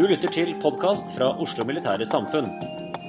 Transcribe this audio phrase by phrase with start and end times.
[0.00, 2.46] Du lytter til podkast fra Oslo Militære Samfunn.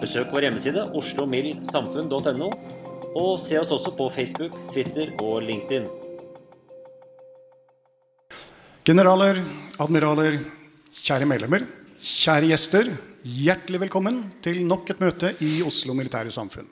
[0.01, 2.49] Besøk vår hjemmeside oslomildsamfunn.no,
[3.15, 5.87] og se oss også på Facebook, Twitter og LinkedIn.
[8.83, 9.39] Generaler,
[9.79, 10.41] admiraler,
[10.99, 11.63] kjære medlemmer,
[11.95, 12.91] kjære gjester.
[13.23, 16.67] Hjertelig velkommen til nok et møte i Oslo Militære Samfunn.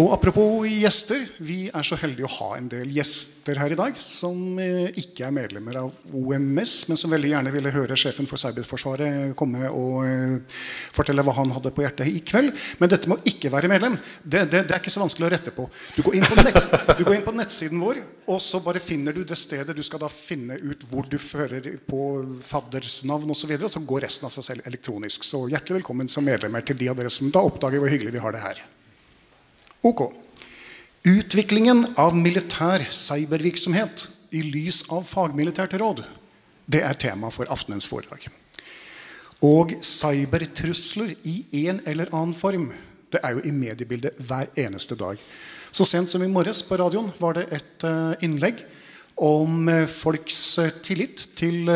[0.00, 3.98] Og apropos gjester, vi er så heldige å ha en del gjester her i dag
[4.00, 8.40] som eh, ikke er medlemmer av OMS, men som veldig gjerne ville høre sjefen for
[8.40, 10.62] Cyberforsvaret komme og eh,
[10.96, 12.56] fortelle hva han hadde på hjertet i kveld.
[12.80, 13.98] Men dette må ikke være medlem.
[14.22, 15.68] Det, det, det er ikke så vanskelig å rette på.
[15.98, 16.60] Du går, på nett,
[16.96, 18.00] du går inn på nettsiden vår,
[18.32, 21.74] og så bare finner du det stedet du skal da finne ut hvor du fører
[21.84, 22.02] på
[22.48, 25.28] fadders navn osv., og, så videre, og så går resten av seg selv elektronisk.
[25.28, 28.24] Så hjertelig velkommen som medlemmer til de av dere som da oppdager hvor hyggelig vi
[28.24, 28.68] har det her.
[29.86, 30.10] Ok.
[31.08, 36.02] Utviklingen av militær cybervirksomhet i lys av fagmilitært råd,
[36.70, 38.26] det er tema for aftenens foredrag.
[39.40, 42.68] Og cybertrusler i en eller annen form,
[43.10, 45.16] det er jo i mediebildet hver eneste dag.
[45.72, 48.60] Så sent som i morges på radioen var det et uh, innlegg
[49.26, 51.68] om uh, folks uh, tillit til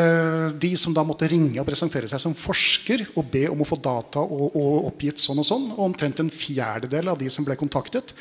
[0.60, 3.78] de som da måtte ringe og presentere seg som forsker og be om å få
[3.82, 5.70] data og, og oppgitt sånn og sånn.
[5.76, 8.12] Og omtrent en fjerdedel av de som ble kontaktet,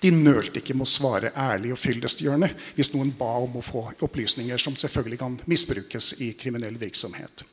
[0.00, 3.84] de nølte ikke med å svare ærlig og fyldestgjørende hvis noen ba om å få
[4.00, 7.44] opplysninger som selvfølgelig kan misbrukes i kriminell virksomhet.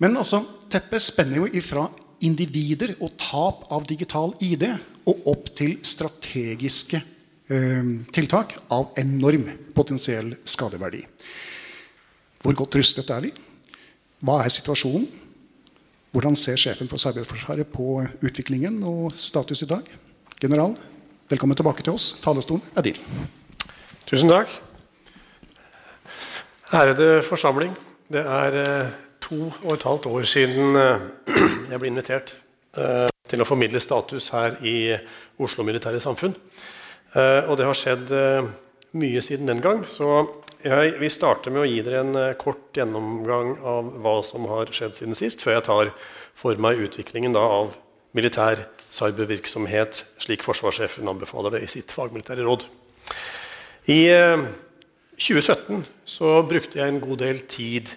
[0.00, 0.40] Men altså,
[0.72, 1.86] teppet spenner jo ifra
[2.24, 4.66] individer og tap av digital ID
[5.10, 7.13] og opp til strategiske eh,
[7.44, 9.44] tiltak av enorm
[9.76, 11.02] potensiell skadeverdi.
[12.40, 13.32] Hvor godt rustet er vi?
[14.24, 15.04] Hva er situasjonen?
[16.14, 19.88] Hvordan ser sjefen for Cyberforsvaret på utviklingen og status i dag?
[20.40, 20.76] General,
[21.28, 22.12] velkommen tilbake til oss.
[22.22, 23.00] Talerstolen er din.
[24.06, 24.52] Tusen takk.
[26.72, 27.74] Ærede forsamling.
[28.12, 28.94] Det er eh,
[29.24, 31.04] to og et halvt år siden eh,
[31.72, 32.36] jeg ble invitert
[32.78, 34.94] eh, til å formidle status her i
[35.42, 36.36] Oslo Militære Samfunn.
[37.14, 38.10] Og det har skjedd
[38.98, 39.84] mye siden den gang.
[39.86, 40.08] Så
[40.64, 44.98] jeg vil starte med å gi dere en kort gjennomgang av hva som har skjedd
[44.98, 45.92] siden sist, før jeg tar
[46.34, 47.76] for meg utviklingen av
[48.14, 48.64] militær
[48.94, 52.66] cybervirksomhet, slik forsvarssjefen anbefaler det i sitt fagmilitære råd.
[53.90, 54.00] I
[55.18, 57.90] 2017 så brukte jeg en god del tid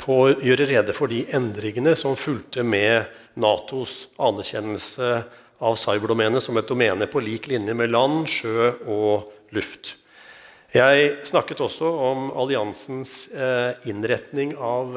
[0.00, 5.10] på å gjøre rede for de endringene som fulgte med Natos anerkjennelse
[5.58, 9.96] av cyberdomenet som et domene på lik linje med land, sjø og luft.
[10.68, 13.30] Jeg snakket også om alliansens
[13.88, 14.92] innretning av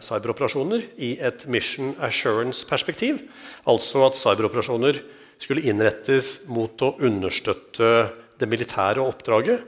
[0.00, 3.20] cyberoperasjoner i et mission assurance-perspektiv.
[3.68, 5.02] Altså at cyberoperasjoner
[5.40, 7.92] skulle innrettes mot å understøtte
[8.40, 9.60] det militære oppdraget,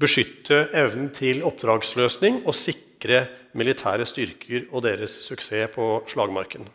[0.00, 3.24] beskytte evnen til oppdragsløsning og sikre
[3.58, 6.70] militære styrker og deres suksess på slagmarken.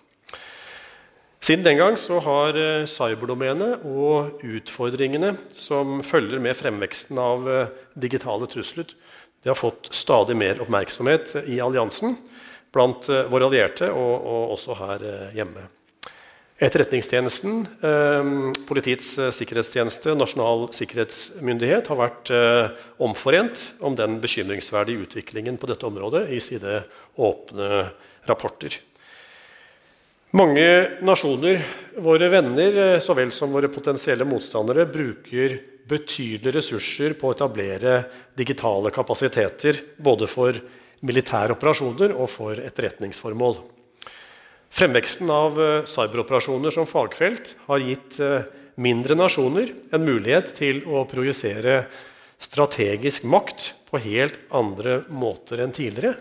[1.46, 2.58] Siden den gang så har
[2.90, 7.46] cyberdomenet og utfordringene som følger med fremveksten av
[7.94, 8.90] digitale trusler,
[9.44, 12.18] det har fått stadig mer oppmerksomhet i alliansen
[12.74, 15.06] blant våre allierte og, og også her
[15.38, 15.68] hjemme.
[16.56, 18.28] Etterretningstjenesten, eh,
[18.64, 25.84] Politiets eh, sikkerhetstjeneste, Nasjonal sikkerhetsmyndighet har vært eh, omforent om den bekymringsverdige utviklingen på dette
[25.84, 26.86] området i sine
[27.20, 27.90] åpne
[28.30, 28.80] rapporter.
[30.36, 31.62] Mange nasjoner,
[32.04, 35.54] våre venner så vel som våre potensielle motstandere, bruker
[35.88, 37.94] betydelige ressurser på å etablere
[38.36, 40.60] digitale kapasiteter både for
[41.08, 43.62] militære operasjoner og for etterretningsformål.
[44.76, 48.44] Fremveksten av eh, cyberoperasjoner som fagfelt har gitt eh,
[48.76, 51.86] mindre nasjoner en mulighet til å projisere
[52.44, 56.18] strategisk makt på helt andre måter enn tidligere.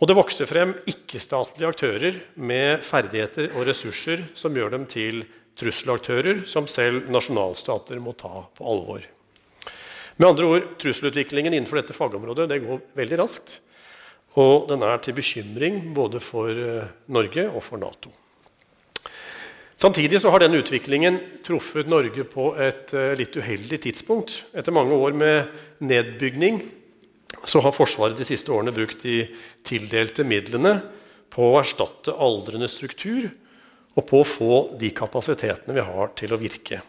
[0.00, 5.26] Og det vokser frem ikke-statlige aktører med ferdigheter og ressurser som gjør dem til
[5.60, 9.04] trusselaktører som selv nasjonalstater må ta på alvor.
[10.16, 13.58] Med andre ord, Trusselutviklingen innenfor dette fagområdet det går veldig raskt.
[14.40, 18.12] Og den er til bekymring både for eh, Norge og for Nato.
[19.80, 24.42] Samtidig så har denne utviklingen truffet Norge på et eh, litt uheldig tidspunkt.
[24.56, 25.50] Etter mange år med
[25.82, 26.60] nedbygning
[27.44, 29.22] så har Forsvaret de siste årene brukt de
[29.66, 30.80] tildelte midlene
[31.30, 33.28] på å erstatte aldrende struktur
[33.98, 36.80] og på å få de kapasitetene vi har, til å virke.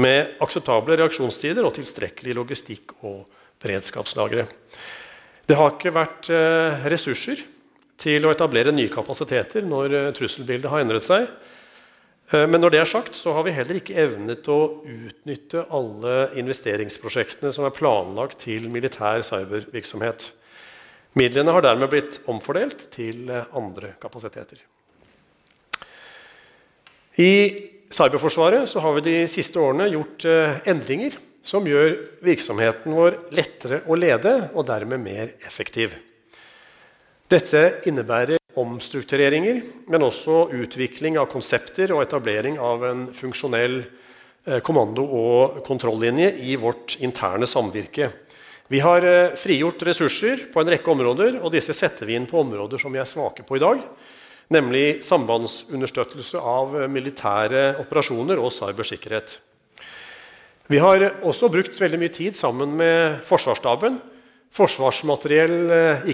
[0.00, 3.24] Med akseptable reaksjonstider og tilstrekkelig logistikk og
[3.62, 4.46] beredskapslagre.
[5.46, 7.42] Det har ikke vært eh, ressurser
[8.00, 11.26] til å etablere nye kapasiteter når eh, trusselbildet har endret seg.
[12.30, 16.30] Eh, men når det er sagt, så har vi heller ikke evnet å utnytte alle
[16.40, 20.30] investeringsprosjektene som er planlagt til militær cybervirksomhet.
[21.18, 24.60] Midlene har dermed blitt omfordelt til andre kapasiteter.
[27.18, 27.32] I
[27.90, 30.22] Cyberforsvaret har vi de siste årene gjort
[30.70, 35.96] endringer som gjør virksomheten vår lettere å lede og dermed mer effektiv.
[37.30, 39.60] Dette innebærer omstruktureringer,
[39.90, 46.56] men også utvikling av konsepter og etablering av en funksjonell eh, kommando- og kontrollinje i
[46.60, 48.10] vårt interne samvirke.
[48.70, 52.40] Vi har eh, frigjort ressurser på en rekke områder, og disse setter vi inn på
[52.42, 53.82] områder som vi er svake på i dag,
[54.50, 59.38] nemlig sambandsunderstøttelse av militære operasjoner og cybersikkerhet.
[60.70, 63.96] Vi har også brukt veldig mye tid sammen med Forsvarsstaben.
[64.54, 66.06] Forsvarsmateriell, eh,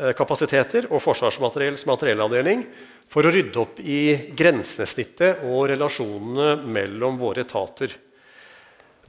[0.00, 2.64] IKT-kapasiteter og Forsvarsmateriells materiellavdeling
[3.10, 7.92] for å rydde opp i grensesnittet og relasjonene mellom våre etater.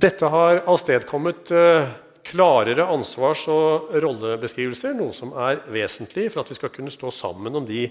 [0.01, 1.91] Dette har avstedkommet eh,
[2.31, 7.55] klarere ansvars- og rollebeskrivelser, noe som er vesentlig for at vi skal kunne stå sammen
[7.55, 7.85] om de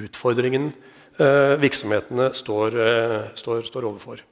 [0.00, 0.72] utfordringene
[1.20, 2.80] eh, virksomhetene står,
[3.38, 4.24] står, står overfor.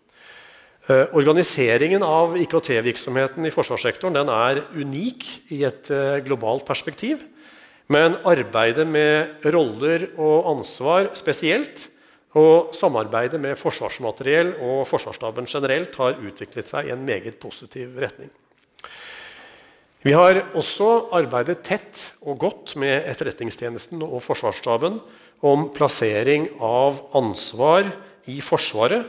[0.88, 7.20] Eh, organiseringen av IKT-virksomheten i forsvarssektoren er unik i et eh, globalt perspektiv.
[7.88, 11.88] Men arbeidet med roller og ansvar spesielt,
[12.36, 18.28] og samarbeidet med Forsvarsmateriell og Forsvarsstaben generelt har utviklet seg i en meget positiv retning.
[20.04, 25.00] Vi har også arbeidet tett og godt med Etterretningstjenesten og Forsvarsstaben
[25.48, 27.88] om plassering av ansvar
[28.30, 29.08] i Forsvaret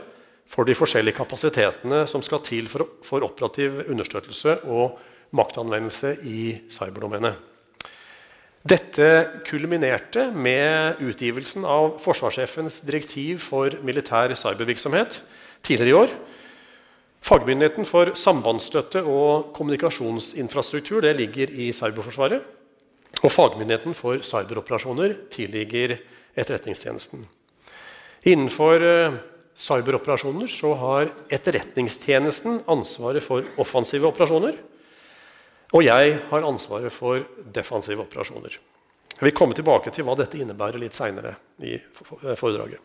[0.50, 4.98] for de forskjellige kapasitetene som skal til for, operativ understøttelse og
[5.36, 6.42] maktanvendelse i
[6.72, 7.49] cyberdomenet.
[8.60, 15.22] Dette kulminerte med utgivelsen av forsvarssjefens direktiv for militær cybervirksomhet
[15.64, 16.12] tidligere i år.
[17.24, 22.44] Fagmyndigheten for sambandsstøtte og kommunikasjonsinfrastruktur det ligger i Cyberforsvaret.
[23.20, 25.96] Og fagmyndigheten for cyberoperasjoner tilligger
[26.36, 27.24] Etterretningstjenesten.
[28.28, 29.16] Innenfor eh,
[29.56, 34.60] cyberoperasjoner så har Etterretningstjenesten ansvaret for offensive operasjoner.
[35.70, 37.22] Og jeg har ansvaret for
[37.54, 38.56] defensive operasjoner.
[39.20, 41.76] Jeg vil komme tilbake til hva dette innebærer litt seinere i
[42.40, 42.80] foredraget.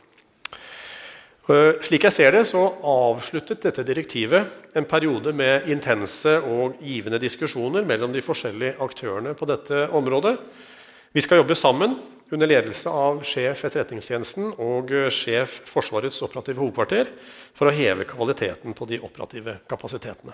[1.45, 7.21] Eh, slik jeg ser det, så avsluttet dette direktivet en periode med intense og givende
[7.21, 10.33] diskusjoner mellom de forskjellige aktørene på dette området.
[11.13, 11.93] Vi skal jobbe sammen
[12.33, 17.13] under ledelse av sjef Etterretningstjenesten og eh, sjef Forsvarets operative hovedkvarter
[17.53, 20.33] for å heve kvaliteten på de operative kapasitetene.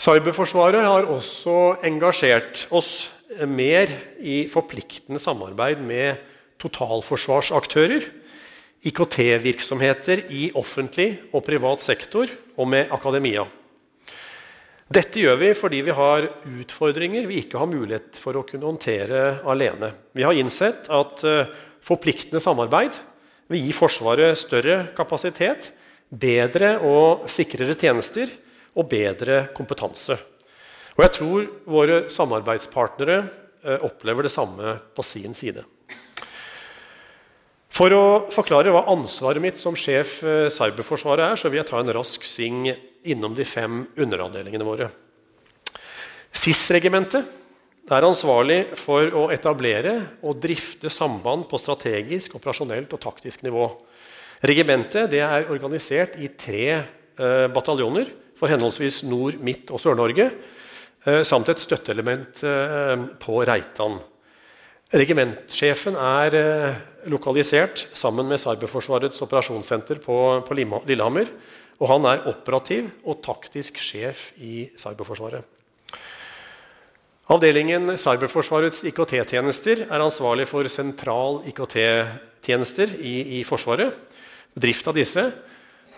[0.00, 3.10] Cyberforsvaret har også engasjert oss
[3.44, 6.22] mer i forpliktende samarbeid med
[6.62, 8.06] totalforsvarsaktører,
[8.88, 13.44] IKT-virksomheter i offentlig og privat sektor og med akademia.
[14.88, 19.42] Dette gjør vi fordi vi har utfordringer vi ikke har mulighet for å kunne håndtere
[19.44, 19.92] alene.
[20.16, 22.96] Vi har innsett at eh, forpliktende samarbeid
[23.52, 25.74] vil gi Forsvaret større kapasitet,
[26.08, 28.32] bedre og sikrere tjenester
[28.76, 30.18] og bedre kompetanse.
[30.96, 35.64] Og jeg tror våre samarbeidspartnere eh, opplever det samme på sin side.
[37.70, 41.80] For å forklare hva ansvaret mitt som sjef eh, Cyberforsvaret er, så vil jeg ta
[41.80, 42.66] en rask sving
[43.08, 44.90] innom de fem underavdelingene våre.
[46.30, 47.38] SIS-regimentet
[47.90, 53.64] er ansvarlig for å etablere og drifte samband på strategisk, operasjonelt og taktisk nivå.
[54.46, 60.30] Regimentet er organisert i tre eh, bataljoner for henholdsvis Nord-, Midt- og Sør-Norge,
[61.04, 64.00] eh, samt et støtteelement eh, på Reitan.
[64.90, 66.78] Regimentsjefen er eh,
[67.12, 70.16] lokalisert sammen med Cyberforsvarets operasjonssenter på,
[70.56, 71.30] Lillehammer.
[71.80, 75.46] Og han er operativ og taktisk sjef i Cyberforsvaret.
[77.30, 83.94] Avdelingen Cyberforsvarets IKT-tjenester er ansvarlig for sentral IKT-tjenester i, i, Forsvaret.
[84.58, 85.24] Drift av disse.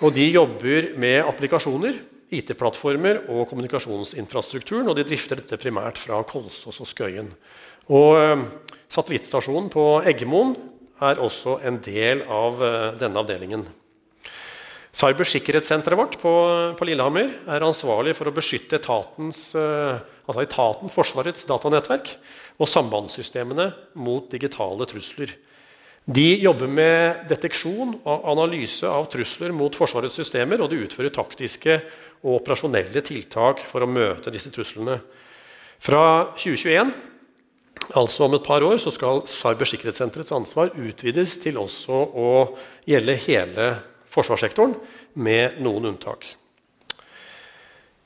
[0.04, 1.96] Og de jobber med applikasjoner,
[2.38, 4.88] IT-plattformer og kommunikasjonsinfrastrukturen.
[4.88, 7.30] Og de drifter dette primært fra Kolsås og Skøyen.
[7.92, 8.46] Og eh,
[8.92, 10.56] Satellittstasjonen på Eggemoen
[11.02, 13.64] er også en del av eh, denne avdelingen.
[14.92, 16.32] Cybersikkerhetssenteret vårt på,
[16.76, 22.12] på, Lillehammer er ansvarlig for å beskytte etatens, eh, altså etaten Forsvarets datanettverk
[22.60, 23.70] og sambandssystemene
[24.04, 25.32] mot digitale trusler.
[26.04, 31.78] De jobber med deteksjon og analyse av trusler mot Forsvarets systemer, og de utfører taktiske
[32.22, 35.00] og operasjonelle tiltak for å møte disse truslene.
[35.82, 36.04] Fra
[36.36, 36.92] 2021
[37.98, 42.28] Altså Om et par år så skal Cybersikkerhetssenterets ansvar utvides til også å
[42.88, 43.66] gjelde hele
[44.12, 44.76] forsvarssektoren,
[45.12, 46.24] med noen unntak.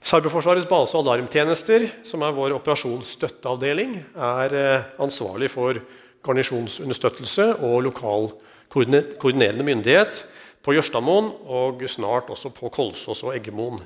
[0.06, 5.78] Cyberforsvarets base- og alarmtjenester, som er vår operasjonsstøtteavdeling, er eh, ansvarlig for
[6.26, 8.30] garnisjonsunderstøttelse og lokal
[8.72, 10.24] koordinerende myndighet
[10.66, 13.82] på Jørstadmoen og snart også på Kolsås og Eggemoen.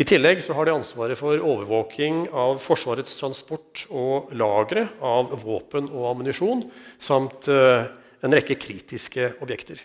[0.00, 6.06] I tillegg har de ansvaret for overvåking av Forsvarets transport og lagre av våpen og
[6.14, 6.64] ammunisjon,
[6.96, 7.84] samt eh,
[8.24, 9.82] en rekke kritiske objekter.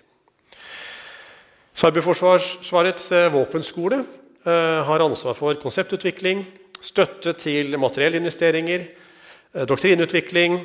[1.78, 6.46] Cyberforsvarets eh, våpenskole eh, har ansvar for konseptutvikling,
[6.80, 8.88] støtte til materiellinvesteringer,
[9.68, 10.60] doktrinutvikling,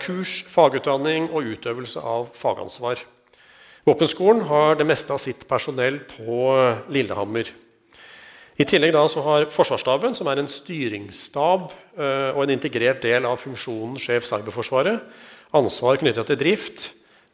[0.00, 3.02] kurs, fagutdanning og utøvelse av fagansvar.
[3.84, 6.38] Våpenskolen har det meste av sitt personell på
[6.94, 7.50] Lillehammer.
[8.60, 13.96] I tillegg har Forsvarsstaben, som er en styringsstab uh, og en integrert del av funksjonen
[14.00, 15.00] sjef Cyberforsvaret,
[15.56, 16.90] ansvar knyttet til drift,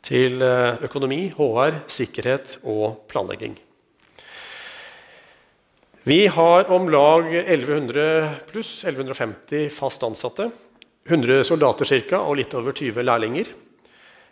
[0.06, 3.56] til uh, økonomi, HR, sikkerhet og planlegging.
[6.06, 10.46] Vi har om lag 1100 pluss 1150 fast ansatte.
[11.08, 13.50] 100 soldater cirka, og litt over 20 lærlinger.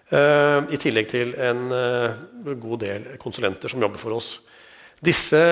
[0.07, 1.67] Uh, I tillegg til en
[2.47, 4.37] god del konsulenter som jobber for oss.
[5.03, 5.43] Disse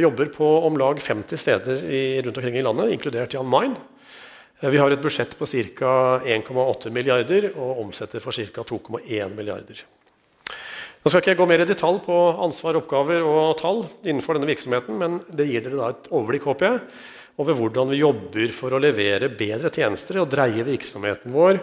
[0.00, 3.74] jobber på om lag 50 steder i, rundt omkring i landet, inkludert Jan Main.
[4.60, 6.20] Eh, vi har et budsjett på ca.
[6.24, 8.64] 1,8 milliarder og omsetter for ca.
[8.64, 9.82] 2,1 milliarder.
[11.02, 14.46] Nå skal ikke jeg gå mer i detalj på ansvar, oppgaver og tall innenfor denne
[14.46, 16.84] virksomheten, men det gir dere da et overblikk håper jeg,
[17.42, 21.58] over hvordan vi jobber for å levere bedre tjenester og dreie virksomheten vår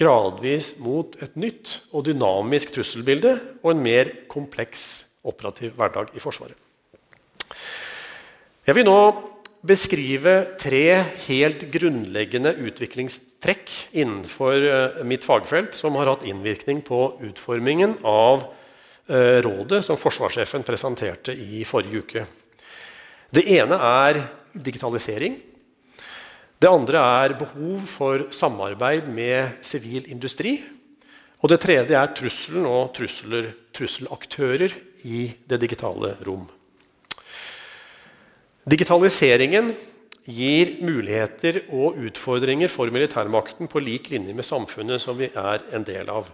[0.00, 4.88] gradvis mot et nytt og dynamisk trusselbilde og en mer kompleks
[5.28, 6.56] operativ hverdag i Forsvaret.
[8.70, 8.98] Jeg vil nå
[9.66, 17.96] beskrive tre helt grunnleggende utviklingstrekk innenfor eh, mitt fagfelt som har hatt innvirkning på utformingen
[18.06, 18.44] av
[19.10, 22.22] eh, rådet som forsvarssjefen presenterte i forrige uke.
[23.34, 24.20] Det ene er
[24.54, 25.34] digitalisering.
[26.62, 30.60] Det andre er behov for samarbeid med sivil industri.
[31.42, 34.78] Og det tredje er trusselen og trusler, trusselaktører
[35.10, 36.46] i det digitale rom.
[38.68, 39.70] Digitaliseringen
[40.28, 45.86] gir muligheter og utfordringer for militærmakten på lik linje med samfunnet som vi er en
[45.86, 46.28] del av.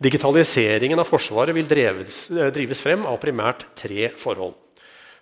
[0.00, 4.54] Digitaliseringen av Forsvaret vil drives, drives frem av primært tre forhold.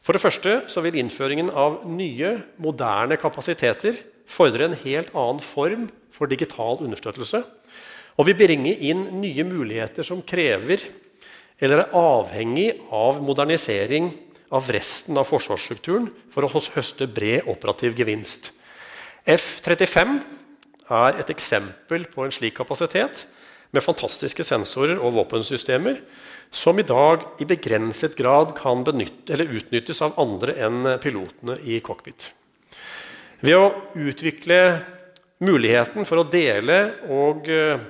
[0.06, 3.98] For det første vil innføringen av nye, moderne kapasiteter
[4.30, 7.42] fordre en helt annen form for digital understøttelse.
[8.16, 10.84] Og vil bringe inn nye muligheter som krever
[11.58, 14.12] eller er avhengig av modernisering
[14.54, 18.52] av resten av forsvarsstrukturen for å høste bred operativ gevinst.
[19.26, 20.18] F-35
[20.96, 23.26] er et eksempel på en slik kapasitet
[23.74, 25.98] med fantastiske sensorer og våpensystemer
[26.54, 32.30] som i dag i begrenset grad kan benytte, utnyttes av andre enn pilotene i cockpit.
[33.42, 34.60] Ved å utvikle
[35.44, 36.78] muligheten for å dele
[37.12, 37.82] og eh,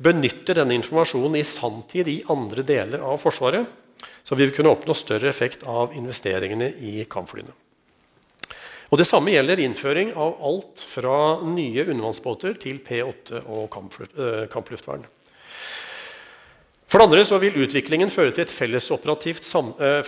[0.00, 3.66] benytte denne informasjonen i sanntid i andre deler av Forsvaret,
[4.26, 7.54] så vi vil kunne oppnå større effekt av investeringene i kampflyene.
[8.90, 15.06] Og Det samme gjelder innføring av alt fra nye undervannsbåter til P8 og eh, kampluftvern.
[16.86, 20.06] For det andre så vil utviklingen føre til, et fellesoperativt, sam, at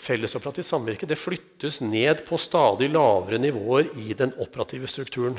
[0.00, 5.36] fellesoperativt samvirke det flyttes ned på stadig lavere nivåer i den operative strukturen.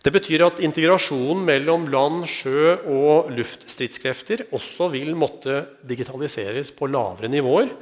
[0.00, 7.28] Det betyr at integrasjonen mellom land, sjø og luftstridskrefter også vil måtte digitaliseres på lavere
[7.28, 7.74] nivåer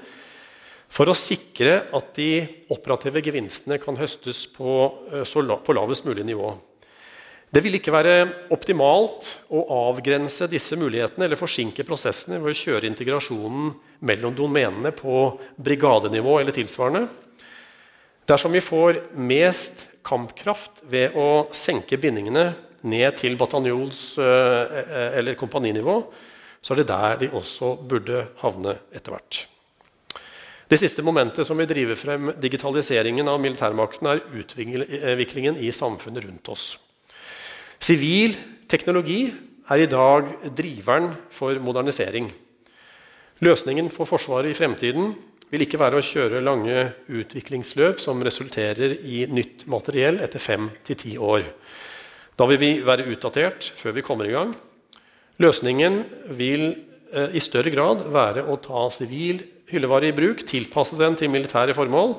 [0.90, 2.32] for å sikre at de
[2.74, 4.80] operative gevinstene kan høstes på,
[5.12, 6.56] uh, på lavest mulig nivå.
[7.48, 8.16] Det vil ikke være
[8.52, 13.70] optimalt å avgrense disse mulighetene eller forsinke prosessene ved å kjøre integrasjonen
[14.04, 15.22] mellom domenene på
[15.56, 17.06] brigadenivå eller tilsvarende.
[18.28, 22.50] Dersom vi får mest kampkraft ved å senke bindingene
[22.88, 26.00] ned til bataljons- eh, eller kompaninivå,
[26.62, 29.46] så er det der de også burde havne etter hvert.
[30.68, 36.48] Det siste momentet som vil drive frem digitaliseringen av militærmakten, er utviklingen i samfunnet rundt
[36.52, 36.76] oss.
[37.80, 38.36] Sivil
[38.68, 39.32] teknologi
[39.70, 42.28] er i dag driveren for modernisering.
[43.40, 45.14] Løsningen for Forsvaret i fremtiden
[45.52, 50.98] vil ikke være å kjøre lange utviklingsløp som resulterer i nytt materiell etter fem til
[51.00, 51.46] ti år.
[52.38, 54.52] Da vil vi være utdatert før vi kommer i gang.
[55.42, 56.02] Løsningen
[56.38, 61.32] vil eh, i større grad være å ta sivil hyllevare i bruk, tilpasse den til
[61.32, 62.14] militære formål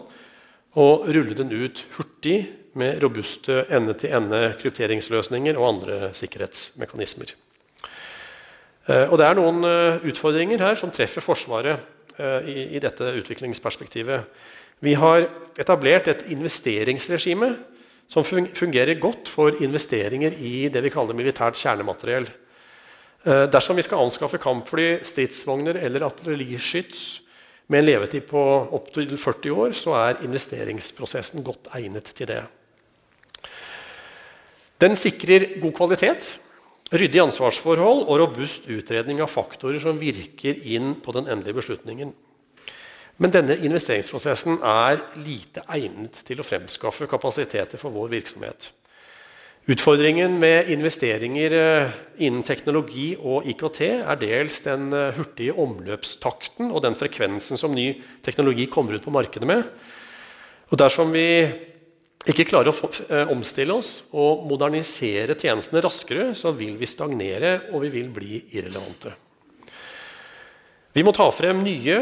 [0.80, 2.40] og rulle den ut hurtig
[2.80, 7.34] med robuste ende-til-ende krypteringsløsninger og andre sikkerhetsmekanismer.
[8.90, 11.82] Eh, og det er noen eh, utfordringer her som treffer Forsvaret
[12.20, 14.28] i, i dette utviklingsperspektivet.
[14.84, 15.28] Vi har
[15.60, 17.54] etablert et investeringsregime
[18.10, 22.30] som fungerer godt for investeringer i det vi kaller militært kjernemateriell.
[23.52, 27.04] Dersom vi skal anskaffe kampfly, stridsvogner eller artilleriskyts
[27.70, 28.42] med en levetid på
[28.74, 32.42] opptil 40 år, så er investeringsprosessen godt egnet til det.
[34.80, 36.40] Den sikrer god kvalitet,
[36.96, 42.14] ryddig ansvarsforhold og robust utredning av faktorer som virker inn på den endelige beslutningen.
[43.20, 48.72] Men denne investeringsprosessen er lite egnet til å fremskaffe kapasiteter for vår virksomhet.
[49.70, 56.82] Utfordringen med investeringer eh, innen teknologi og IKT er dels den eh, hurtige omløpstakten og
[56.88, 57.92] den frekvensen som ny
[58.26, 59.68] teknologi kommer ut på markedet med.
[60.72, 61.28] Og dersom vi
[62.28, 67.86] ikke klarer å eh, omstille oss og modernisere tjenestene raskere, så vil vi stagnere, og
[67.86, 69.14] vi vil bli irrelevante.
[70.92, 72.00] Vi må ta frem nye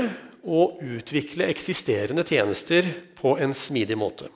[0.47, 2.87] og utvikle eksisterende tjenester
[3.19, 4.31] på en smidig måte.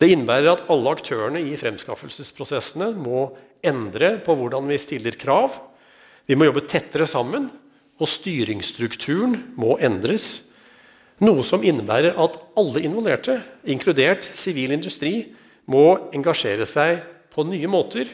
[0.00, 3.26] Det innebærer at alle aktørene i fremskaffelsesprosessene må
[3.66, 5.58] endre på hvordan vi stiller krav.
[6.24, 7.50] Vi må jobbe tettere sammen,
[8.00, 10.46] og styringsstrukturen må endres
[11.24, 15.30] noe som innebærer at alle involverte, inkludert sivil industri,
[15.70, 18.08] må engasjere seg på nye måter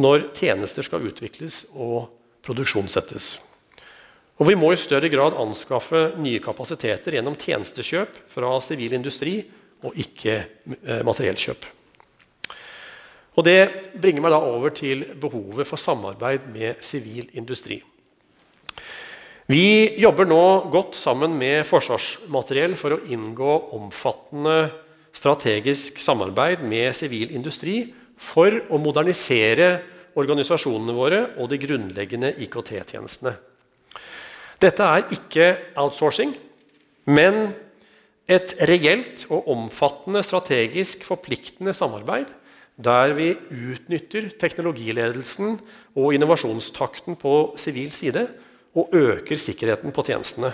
[0.00, 2.08] når tjenester skal utvikles og
[2.46, 3.36] produksjonssettes.
[4.40, 9.36] Og vi må i større grad anskaffe nye kapasiteter gjennom tjenestekjøp fra sivil industri
[9.84, 11.68] og ikke eh, materiellkjøp.
[13.38, 13.60] Og Det
[14.00, 17.78] bringer meg da over til behovet for samarbeid med sivil industri.
[19.50, 24.68] Vi jobber nå godt sammen med Forsvarsmateriell for å inngå omfattende
[25.16, 27.80] strategisk samarbeid med sivil industri
[28.14, 29.72] for å modernisere
[30.20, 33.32] organisasjonene våre og de grunnleggende IKT-tjenestene.
[34.62, 35.48] Dette er ikke
[35.82, 36.36] outsourcing,
[37.10, 37.48] men
[38.30, 42.30] et reelt og omfattende strategisk forpliktende samarbeid
[42.78, 45.58] der vi utnytter teknologiledelsen
[45.98, 48.28] og innovasjonstakten på sivil side
[48.78, 50.52] og øker sikkerheten på tjenestene.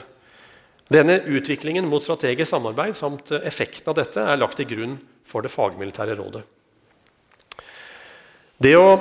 [0.92, 5.50] Denne utviklingen mot strategisk samarbeid samt effekten av dette er lagt til grunn for det
[5.50, 6.44] fagmilitære rådet.
[8.56, 8.92] Det å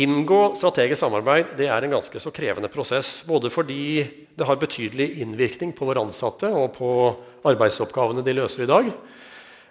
[0.00, 3.20] inngå strategisk samarbeid det er en ganske så krevende prosess.
[3.28, 4.06] Både fordi
[4.38, 6.92] det har betydelig innvirkning på våre ansatte og på
[7.50, 8.88] arbeidsoppgavene de løser i dag,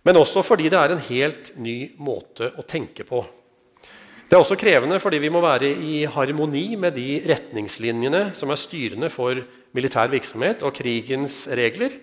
[0.03, 3.23] men også fordi det er en helt ny måte å tenke på.
[4.31, 8.61] Det er også krevende fordi vi må være i harmoni med de retningslinjene som er
[8.61, 9.35] styrende for
[9.75, 11.97] militær virksomhet og krigens regler,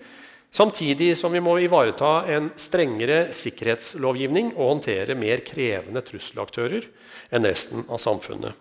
[0.53, 6.85] samtidig som vi må ivareta en strengere sikkerhetslovgivning og håndtere mer krevende trusselaktører
[7.33, 8.53] enn resten av samfunnet.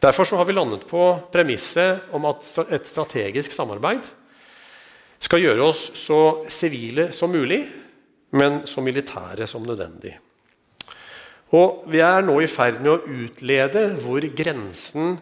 [0.00, 1.04] Derfor har vi landet på
[1.36, 4.08] premisset om at et strategisk samarbeid
[5.20, 7.66] skal gjøre oss så sivile som mulig,
[8.32, 10.16] men så militære som nødvendig.
[11.54, 15.18] Og vi er nå i ferd med å utlede hvor grensen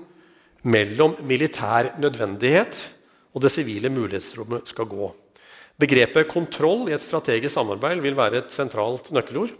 [0.63, 2.87] mellom militær nødvendighet
[3.33, 5.11] og det sivile mulighetsrommet skal gå.
[5.83, 9.53] Begrepet kontroll i et strategisk samarbeid vil være et sentralt nøkkelord.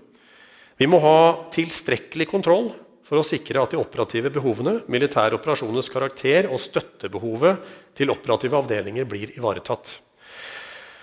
[0.79, 1.19] Vi må ha
[1.53, 2.71] tilstrekkelig kontroll
[3.05, 7.67] for å sikre at de operative behovene, militære operasjoners karakter og støttebehovet
[7.99, 9.99] til operative avdelinger blir ivaretatt.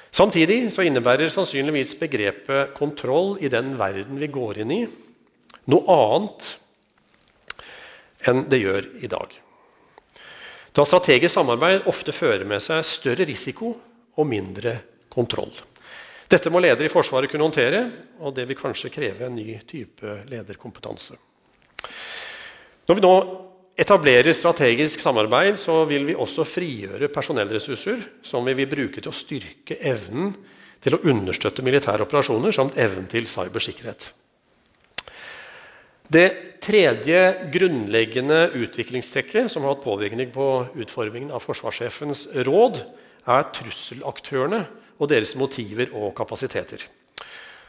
[0.10, 4.82] Samtidig så innebærer sannsynligvis begrepet kontroll i den verden vi går inn i,
[5.70, 6.50] noe annet
[8.30, 9.32] enn det gjør i dag.
[10.76, 13.74] Da strategisk samarbeid ofte fører med seg større risiko
[14.20, 14.76] og mindre
[15.12, 15.54] kontroll.
[16.30, 17.82] Dette må ledere i Forsvaret kunne håndtere,
[18.22, 21.18] og det vil kanskje kreve en ny type lederkompetanse.
[22.86, 23.14] Når vi nå
[23.80, 29.16] etablerer strategisk samarbeid, så vil vi også frigjøre personellressurser som vi vil bruke til å
[29.16, 30.36] styrke evnen
[30.84, 34.12] til å understøtte militære operasjoner samt evnen til cybersikkerhet.
[36.10, 37.20] Det tredje
[37.54, 40.46] grunnleggende utviklingstrekket som har hatt påvirkning på
[40.82, 42.82] utformingen av forsvarssjefens råd,
[43.30, 44.64] er trusselaktørene
[44.98, 46.82] og deres motiver og kapasiteter.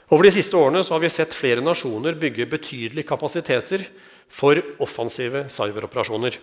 [0.08, 3.84] Over de siste årene har vi sett flere nasjoner bygge betydelige kapasiteter
[4.32, 6.38] for offensive cyberoperasjoner.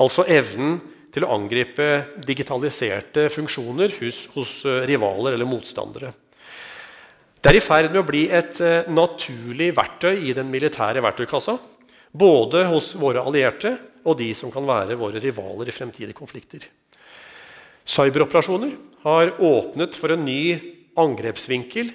[0.00, 0.80] Altså evnen
[1.12, 1.90] til å angripe
[2.24, 6.10] digitaliserte funksjoner hos, hos eh, rivaler eller motstandere.
[7.40, 11.56] Det er i ferd med å bli et eh, naturlig verktøy i den militære verktøykassa.
[12.16, 16.64] Både hos våre allierte og de som kan være våre rivaler i fremtidige konflikter.
[17.86, 18.72] Cyberoperasjoner
[19.04, 20.56] har åpnet for en ny
[20.98, 21.92] angrepsvinkel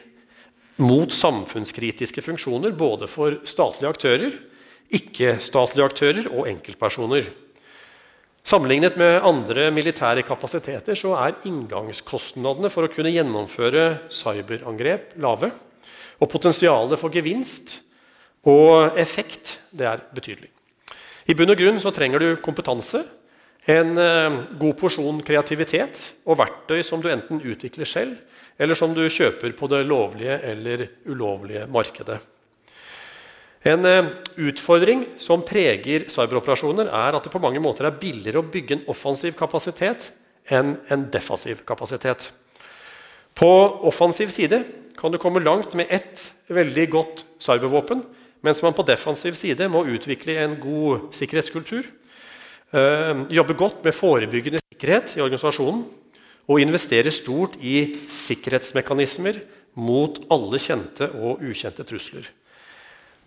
[0.82, 4.38] mot samfunnskritiske funksjoner, både for statlige aktører,
[4.92, 7.28] ikke-statlige aktører og enkeltpersoner.
[8.42, 15.52] Sammenlignet med andre militære kapasiteter så er inngangskostnadene for å kunne gjennomføre cyberangrep lave.
[16.22, 17.80] Og potensialet for gevinst
[18.50, 20.50] og effekt det er betydelig.
[21.30, 23.04] I bunn og grunn så trenger du kompetanse,
[23.70, 28.16] en eh, god porsjon kreativitet og verktøy som du enten utvikler selv,
[28.58, 32.18] eller som du kjøper på det lovlige eller ulovlige markedet.
[33.62, 34.06] En eh,
[34.42, 38.88] utfordring som preger cyberoperasjoner, er at det på mange måter er billigere å bygge en
[38.90, 40.10] offensiv kapasitet
[40.50, 42.32] enn en defensiv kapasitet.
[43.38, 43.52] På
[43.88, 44.64] offensiv side
[44.98, 48.02] kan du komme langt med ett veldig godt cybervåpen,
[48.42, 51.86] mens man på defensiv side må utvikle en god sikkerhetskultur,
[52.74, 55.86] øh, jobbe godt med forebyggende sikkerhet i organisasjonen
[56.50, 59.44] og investere stort i sikkerhetsmekanismer
[59.78, 62.26] mot alle kjente og ukjente trusler.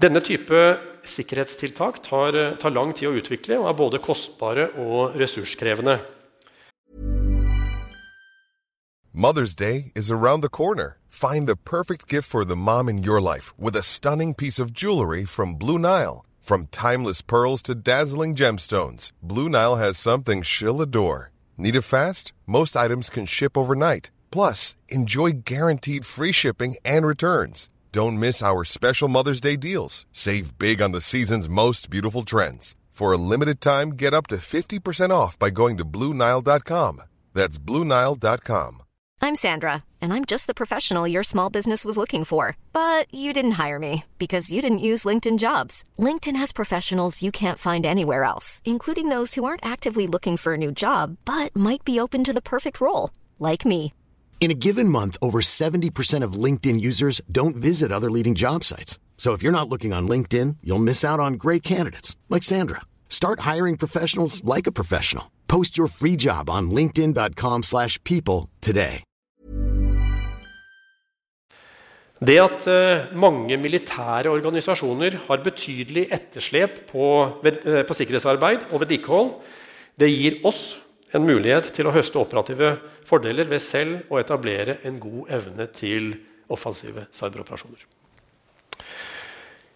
[0.02, 0.61] Denne type
[1.07, 6.00] sikkerhetstiltak tar, tar lang tid å utvikle og er både kostbare og ressurskrevende.
[9.16, 10.98] Mother's Day is around the corner.
[11.09, 14.72] Find the perfect gift for the mom in your life with a stunning piece of
[14.72, 16.24] jewelry from Blue Nile.
[16.40, 21.30] From timeless pearls to dazzling gemstones, Blue Nile has something she'll adore.
[21.57, 22.33] Need it fast?
[22.46, 24.11] Most items can ship overnight.
[24.33, 27.70] Plus, enjoy guaranteed free shipping and returns.
[27.94, 30.04] Don't miss our special Mother's Day deals.
[30.11, 32.74] Save big on the season's most beautiful trends.
[32.90, 37.02] For a limited time, get up to 50% off by going to Bluenile.com.
[37.35, 38.83] That's Bluenile.com.
[39.22, 42.57] I'm Sandra, and I'm just the professional your small business was looking for.
[42.72, 45.85] But you didn't hire me because you didn't use LinkedIn jobs.
[45.96, 50.54] LinkedIn has professionals you can't find anywhere else, including those who aren't actively looking for
[50.54, 53.92] a new job but might be open to the perfect role, like me.
[54.40, 58.99] In a given month, over 70% of LinkedIn users don't visit other leading job sites.
[59.16, 62.83] So if you're not looking on LinkedIn, you'll miss out on great candidates like Sandra.
[63.09, 65.31] Start hiring professionals like a professional.
[65.49, 69.03] Post your free job on linkedin.com/people today.
[72.25, 77.07] Det at eh, mange militære organisasjoner har betydelig etterslep på,
[77.44, 79.33] eh, på sikkerhetsarbeid og vedlikehold,
[80.01, 80.79] det gir oss
[81.14, 82.74] en mulighet til å høste operative
[83.07, 86.14] fordeler ved selv å etablere en god evne til
[86.53, 87.85] offensive cyberoperasjoner.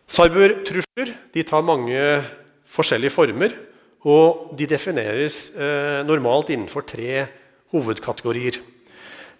[0.09, 1.13] Cybertrusler
[1.47, 2.01] tar mange
[2.69, 3.55] forskjellige former,
[4.09, 7.27] og de defineres eh, normalt innenfor tre
[7.75, 8.61] hovedkategorier.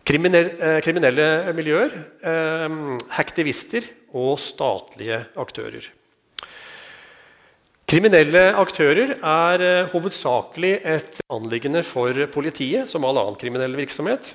[0.09, 1.95] Kriminelle, eh, kriminelle miljøer,
[2.27, 2.79] eh,
[3.17, 5.89] hacktivister og statlige aktører.
[7.89, 14.35] Kriminelle aktører er eh, hovedsakelig et anliggende for politiet, som all annen kriminell virksomhet.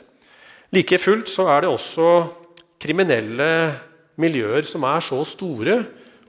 [0.74, 2.08] Like fullt så er det også
[2.82, 3.50] kriminelle
[4.18, 5.76] miljøer som er så store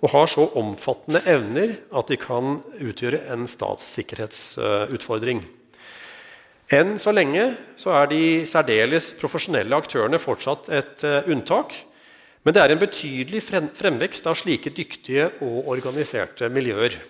[0.02, 5.40] og har så omfattende evner at de kan utgjøre en statssikkerhetsutfordring.
[6.76, 11.72] Enn så lenge så er de særdeles profesjonelle aktørene fortsatt et eh, unntak.
[12.44, 17.00] Men det er en betydelig fremvekst av slike dyktige og organiserte miljøer.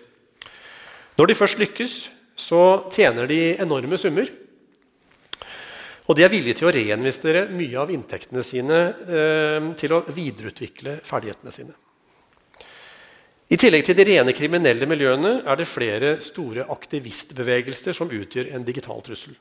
[1.15, 1.93] Når de først lykkes,
[2.35, 4.27] så tjener de enorme summer.
[6.05, 10.99] Og de er villige til å reinvestere mye av inntektene sine eh, til å videreutvikle
[11.07, 11.73] ferdighetene sine.
[13.45, 18.65] I tillegg til de rene kriminelle miljøene er det flere store aktivistbevegelser som utgjør en
[18.67, 19.35] digital trussel.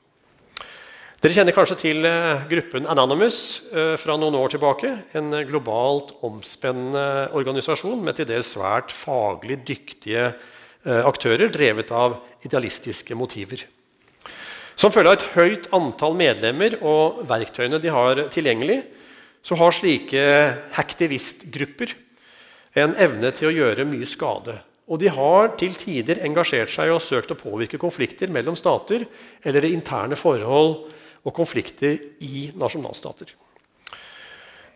[1.25, 3.39] Dere kjenner kanskje til eh, gruppen Anonymous
[3.75, 4.95] eh, fra noen år tilbake.
[5.19, 10.31] En globalt omspennende organisasjon med til dels svært faglig dyktige
[10.85, 13.65] aktører drevet av idealistiske motiver.
[14.75, 18.83] Som følge av et høyt antall medlemmer og verktøyene de har tilgjengelig,
[19.45, 20.23] så har slike
[20.75, 21.95] hacktivistgrupper
[22.81, 24.57] en evne til å gjøre mye skade.
[24.91, 29.07] Og de har til tider engasjert seg og søkt å påvirke konflikter mellom stater
[29.45, 30.75] eller interne forhold
[31.25, 33.31] og konflikter i nasjonalstater.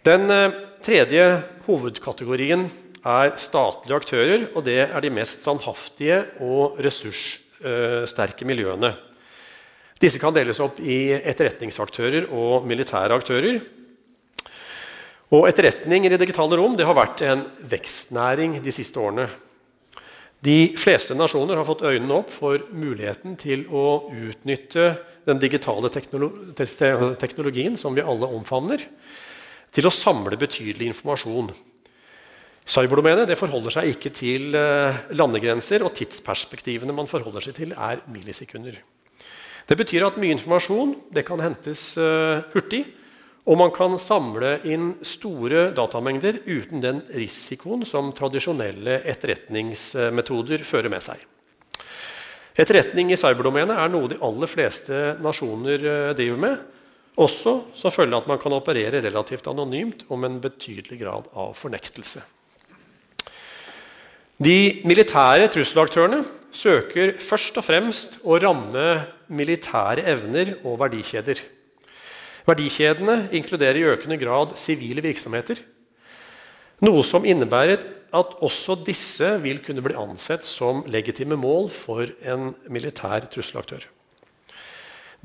[0.06, 1.24] Den eh, tredje
[1.66, 2.68] hovedkategorien
[3.08, 4.46] er statlige aktører.
[4.54, 8.94] og Det er de mest standhaftige og ressurssterke miljøene.
[9.98, 13.58] Disse kan deles opp i etterretningsaktører og militære aktører.
[15.34, 19.26] Og Etterretning i det digitale rom det har vært en vekstnæring de siste årene.
[20.38, 24.92] De fleste nasjoner har fått øynene opp for muligheten til å utnytte
[25.26, 28.84] den digitale teknologien som vi alle omfavner,
[29.74, 31.50] til å samle betydelig informasjon.
[32.68, 38.76] Cyberdomenet forholder seg ikke til eh, landegrenser, og tidsperspektivene man forholder seg til, er millisekunder.
[39.68, 42.86] Det betyr at mye informasjon kan hentes uh, hurtig,
[43.48, 51.04] og man kan samle inn store datamengder uten den risikoen som tradisjonelle etterretningsmetoder fører med
[51.04, 51.20] seg.
[52.58, 56.64] Etterretning i cyberdomenet er noe de aller fleste nasjoner eh, driver med.
[57.18, 61.30] Også som følge av at man kan operere relativt anonymt og med en betydelig grad
[61.38, 62.24] av fornektelse.
[64.38, 66.20] De militære trusselaktørene
[66.54, 68.84] søker først og fremst å ramme
[69.34, 71.40] militære evner og verdikjeder.
[72.46, 75.58] Verdikjedene inkluderer i økende grad sivile virksomheter.
[76.86, 77.82] Noe som innebærer
[78.14, 83.82] at også disse vil kunne bli ansett som legitime mål for en militær trusselaktør.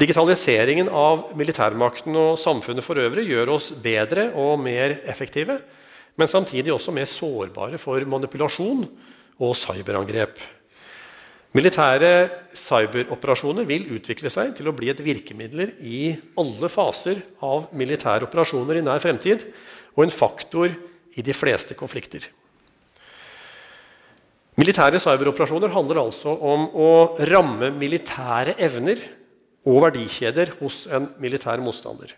[0.01, 5.61] Digitaliseringen av militærmakten og samfunnet for øvrig gjør oss bedre og mer effektive,
[6.19, 8.83] men samtidig også mer sårbare for manipulasjon
[9.41, 10.37] og cyberangrep.
[11.53, 12.11] Militære
[12.57, 16.07] cyberoperasjoner vil utvikle seg til å bli et virkemiddel i
[16.41, 19.45] alle faser av militære operasjoner i nær fremtid,
[19.93, 20.73] og en faktor
[21.13, 22.25] i de fleste konflikter.
[24.57, 26.89] Militære cyberoperasjoner handler altså om å
[27.29, 29.01] ramme militære evner
[29.69, 32.11] og verdikjeder hos en militær motstander.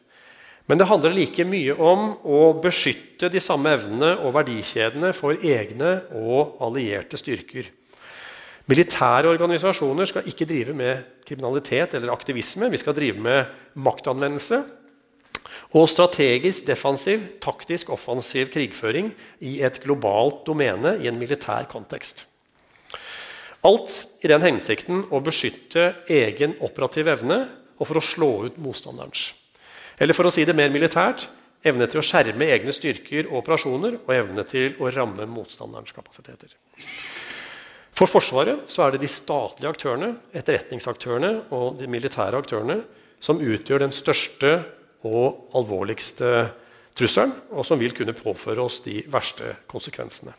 [0.66, 6.00] Men det handler like mye om å beskytte de samme evnene og verdikjedene for egne
[6.18, 7.70] og allierte styrker.
[8.66, 12.72] Militære organisasjoner skal ikke drive med kriminalitet eller aktivisme.
[12.74, 14.64] Vi skal drive med maktanvendelse
[15.76, 19.12] og strategisk defensiv, taktisk offensiv krigføring
[19.46, 22.26] i et globalt domene i en militær kontekst.
[23.66, 27.44] Alt i den hensikten å beskytte egen operativ evne
[27.78, 29.34] og for å slå ut motstanderens.
[30.00, 31.28] Eller for å si det mer militært
[31.66, 36.52] evne til å skjerme egne styrker og operasjoner og evne til å ramme motstanderens kapasiteter.
[37.96, 42.82] For Forsvaret så er det de statlige aktørene, etterretningsaktørene og de militære aktørene
[43.24, 44.58] som utgjør den største
[45.08, 46.50] og alvorligste
[46.96, 50.36] trusselen, og som vil kunne påføre oss de verste konsekvensene.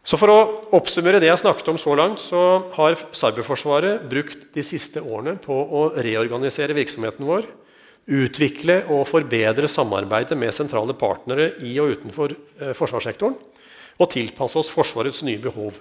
[0.00, 0.38] Så For å
[0.78, 5.52] oppsummere det jeg snakket om så langt, så har Cyberforsvaret brukt de siste årene på
[5.54, 7.44] å reorganisere virksomheten vår,
[8.10, 13.36] utvikle og forbedre samarbeidet med sentrale partnere i og utenfor eh, forsvarssektoren,
[14.00, 15.76] og tilpasse oss Forsvarets nye behov.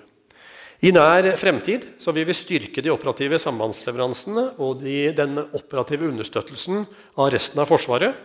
[0.84, 6.86] I nær fremtid vil vi styrke de operative sambandsleveransene og de, den operative understøttelsen
[7.20, 8.16] av resten av Forsvaret.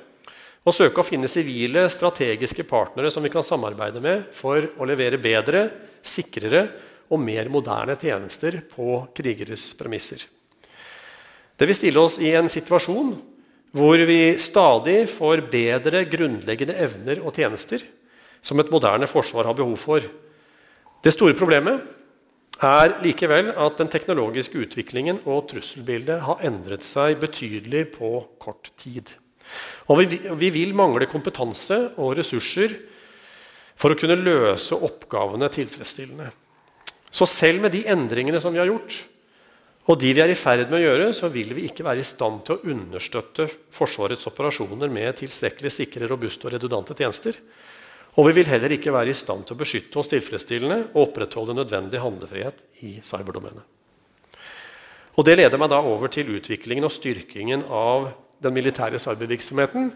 [0.65, 5.21] Og søke å finne sivile, strategiske partnere som vi kan samarbeide med for å levere
[5.21, 5.67] bedre,
[6.01, 6.67] sikrere
[7.13, 10.25] og mer moderne tjenester på krigeres premisser.
[11.55, 13.13] Det vil stille oss i en situasjon
[13.75, 17.83] hvor vi stadig får bedre grunnleggende evner og tjenester
[18.45, 20.07] som et moderne forsvar har behov for.
[21.05, 21.83] Det store problemet
[22.65, 29.11] er likevel at den teknologiske utviklingen og trusselbildet har endret seg betydelig på kort tid.
[29.91, 32.73] Og vi, vi, vil mangle kompetanse og ressurser
[33.77, 36.31] for å kunne løse oppgavene tilfredsstillende.
[37.15, 39.05] Så selv med de endringene som vi har gjort,
[39.85, 42.09] og de vi er i ferd med å gjøre, så vil vi ikke være i
[42.09, 47.37] stand til å understøtte Forsvarets operasjoner med tilstrekkelig sikre, robuste og redundante tjenester.
[48.17, 51.57] Og vi vil heller ikke være i stand til å beskytte oss tilfredsstillende og opprettholde
[51.59, 53.65] nødvendig handlefrihet i cyberdomenet.
[55.15, 58.09] Og Det leder meg da over til utviklingen og styrkingen av
[58.45, 59.91] den militære cybervirksomheten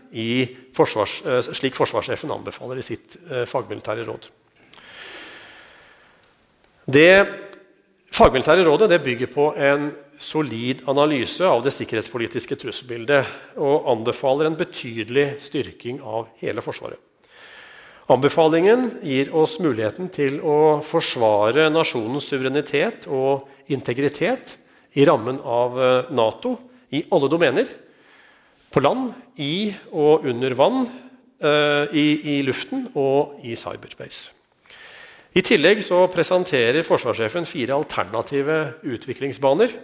[0.76, 4.28] forsvars, eh, slik forsvarssjefen anbefaler i sitt eh, fagmilitære råd.
[6.88, 7.12] Det
[8.16, 13.28] fagmilitære rådet det bygger på en solid analyse av det sikkerhetspolitiske trusselbildet
[13.60, 16.98] og anbefaler en betydelig styrking av hele Forsvaret.
[18.08, 24.56] Anbefalingen gir oss muligheten til å forsvare nasjonens suverenitet og integritet
[24.96, 26.54] i rammen av eh, Nato
[26.88, 27.68] i alle domener.
[28.70, 30.82] På land, i og under vann,
[31.40, 34.34] eh, i, i luften og i cyberspace.
[35.36, 39.76] I tillegg så presenterer forsvarssjefen fire alternative utviklingsbaner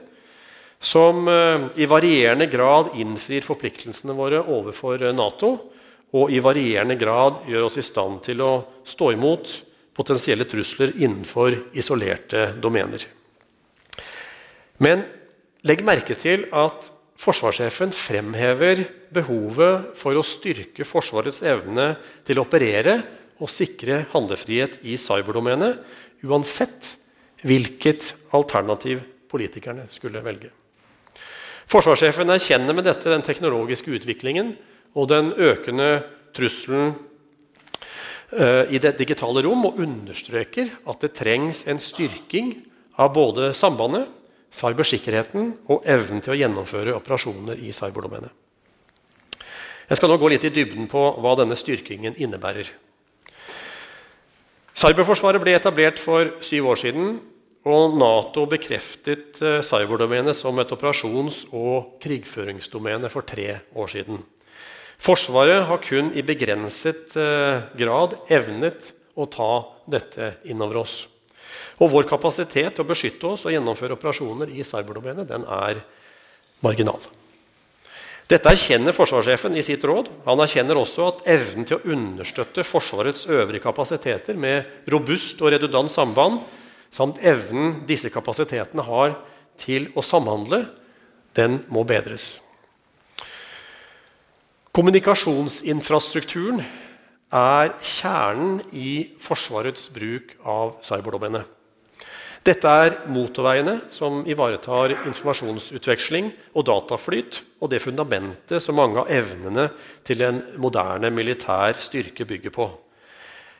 [0.85, 5.55] som eh, i varierende grad innfrir forpliktelsene våre overfor Nato,
[6.15, 8.53] og i varierende grad gjør oss i stand til å
[8.87, 9.55] stå imot
[9.95, 13.07] potensielle trusler innenfor isolerte domener.
[14.83, 15.05] Men
[15.67, 21.95] legg merke til at forsvarssjefen fremhever behovet for å styrke Forsvarets evne
[22.27, 22.99] til å operere
[23.43, 25.81] og sikre handlefrihet i cyberdomenet,
[26.25, 26.95] uansett
[27.45, 30.51] hvilket alternativ politikerne skulle velge.
[31.71, 34.55] Forsvarssjefen erkjenner med dette den teknologiske utviklingen
[34.95, 36.05] og den økende
[36.37, 36.93] trusselen
[38.35, 42.53] uh, i det digitale rom, og understreker at det trengs en styrking
[43.01, 44.07] av både sambandet,
[44.55, 48.31] cybersikkerheten og evnen til å gjennomføre operasjoner i cyberdomenet.
[49.85, 52.71] Jeg skal nå gå litt i dybden på hva denne styrkingen innebærer.
[54.75, 57.19] Cyberforsvaret ble etablert for syv år siden,
[57.65, 64.21] og Nato bekreftet eh, cyberdomenet som et operasjons- og krigføringsdomene for tre år siden.
[65.01, 69.51] Forsvaret har kun i begrenset eh, grad evnet å ta
[69.91, 70.97] dette innover oss.
[71.83, 75.83] Og vår kapasitet til å beskytte oss og gjennomføre operasjoner i cyberdomenet den er
[76.65, 77.01] marginal.
[78.31, 80.09] Dette erkjenner forsvarssjefen i sitt råd.
[80.25, 85.93] Han erkjenner også at evnen til å understøtte Forsvarets øvrige kapasiteter med robust og redundant
[85.93, 86.41] samband,
[86.89, 89.19] samt evnen disse kapasitetene har
[89.61, 90.65] til å samhandle,
[91.37, 92.39] den må bedres.
[94.75, 96.63] Kommunikasjonsinfrastrukturen
[97.35, 101.51] er kjernen i Forsvarets bruk av cyberdomenet.
[102.45, 109.71] Dette er motorveiene som ivaretar informasjonsutveksling og dataflyt, og det fundamentet som mange av evnene
[110.05, 112.67] til en moderne militær styrke bygger på.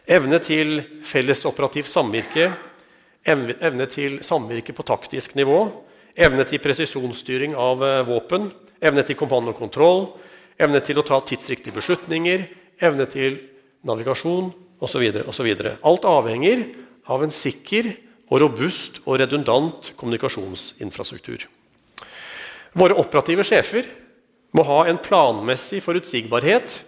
[0.05, 2.51] Evne til felles operativt samvirke,
[3.25, 5.63] evne til samvirke på taktisk nivå,
[6.13, 8.51] evne til presisjonsstyring av eh, våpen,
[8.85, 10.11] evne til kommandokontroll,
[10.61, 12.45] evne til å ta tidsriktige beslutninger,
[12.85, 13.41] evne til
[13.85, 14.51] navigasjon
[14.85, 15.05] osv.
[15.85, 16.65] Alt avhenger
[17.11, 17.93] av en sikker
[18.31, 21.45] og robust og redundant kommunikasjonsinfrastruktur.
[22.75, 23.87] Våre operative sjefer
[24.55, 26.81] må ha en planmessig forutsigbarhet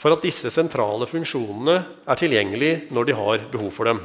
[0.00, 1.76] for at disse sentrale funksjonene
[2.08, 4.00] er tilgjengelige når de har behov for dem.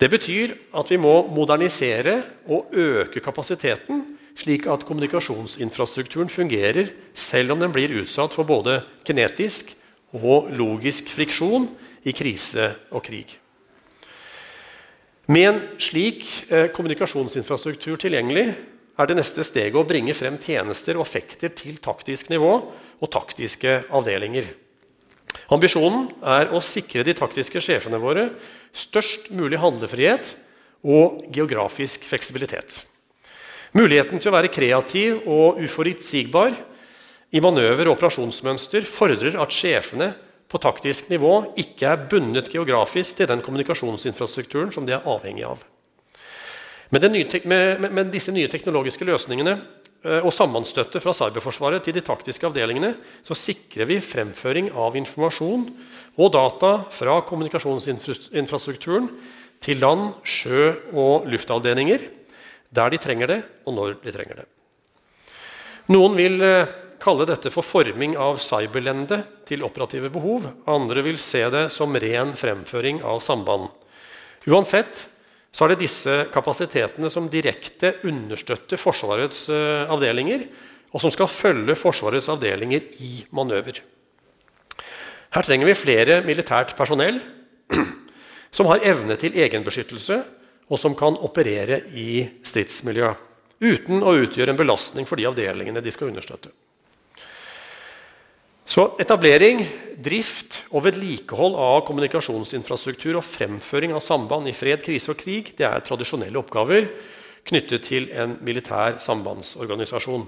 [0.00, 7.60] Det betyr at vi må modernisere og øke kapasiteten, slik at kommunikasjonsinfrastrukturen fungerer selv om
[7.60, 9.74] den blir utsatt for både kinetisk
[10.16, 11.68] og logisk friksjon
[12.06, 13.36] i krise og krig.
[15.30, 18.48] Med en slik eh, kommunikasjonsinfrastruktur tilgjengelig
[19.00, 22.50] er det neste steget å bringe frem tjenester og effekter til taktisk nivå
[23.00, 24.48] og taktiske avdelinger.
[25.54, 28.26] Ambisjonen er å sikre de taktiske sjefene våre
[28.74, 30.34] størst mulig handlefrihet
[30.82, 32.80] og geografisk fleksibilitet.
[33.76, 36.56] Muligheten til å være kreativ og uforutsigbar
[37.30, 40.12] i manøver og operasjonsmønster fordrer at sjefene
[40.50, 45.60] på taktisk nivå ikke er bundet geografisk til den kommunikasjonsinfrastrukturen som de er avhengig av.
[46.90, 52.02] Med, nye, med, med, disse nye teknologiske løsningene eh, og sambandsstøtte fra Cyberforsvaret til de
[52.02, 55.68] taktiske avdelingene så sikrer vi fremføring av informasjon
[56.18, 59.06] og data fra kommunikasjonsinfrastrukturen
[59.62, 62.08] til land-, sjø- og luftavdelinger
[62.74, 64.50] der de trenger det, og når de trenger det.
[65.94, 70.46] Noen vil eh, kalle dette for forming av cyberlende til operative behov.
[70.70, 73.70] Andre vil se det som ren fremføring av samband.
[74.48, 75.06] Uansett
[75.50, 80.46] så er det disse kapasitetene som direkte understøtter Forsvarets uh, avdelinger,
[80.90, 83.80] og som skal følge Forsvarets avdelinger i manøver.
[85.30, 87.20] Her trenger vi flere militært personell
[88.56, 90.22] som har evne til egenbeskyttelse,
[90.70, 93.10] og som kan operere i stridsmiljø
[93.60, 96.52] uten å utgjøre en belastning for de avdelingene de skal understøtte.
[98.68, 99.64] Så etablering,
[100.00, 105.66] drift og vedlikehold av kommunikasjonsinfrastruktur og fremføring av samband i fred, krise og krig det
[105.68, 106.88] er tradisjonelle oppgaver
[107.48, 110.26] knyttet til en militær sambandsorganisasjon.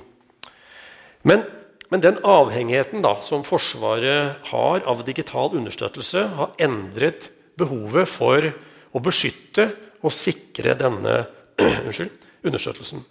[1.28, 1.44] Men,
[1.92, 7.30] men den avhengigheten da, som Forsvaret har av digital understøttelse, har endret
[7.60, 8.48] behovet for
[8.92, 9.70] å beskytte
[10.02, 11.22] og sikre denne
[12.48, 13.04] understøttelsen.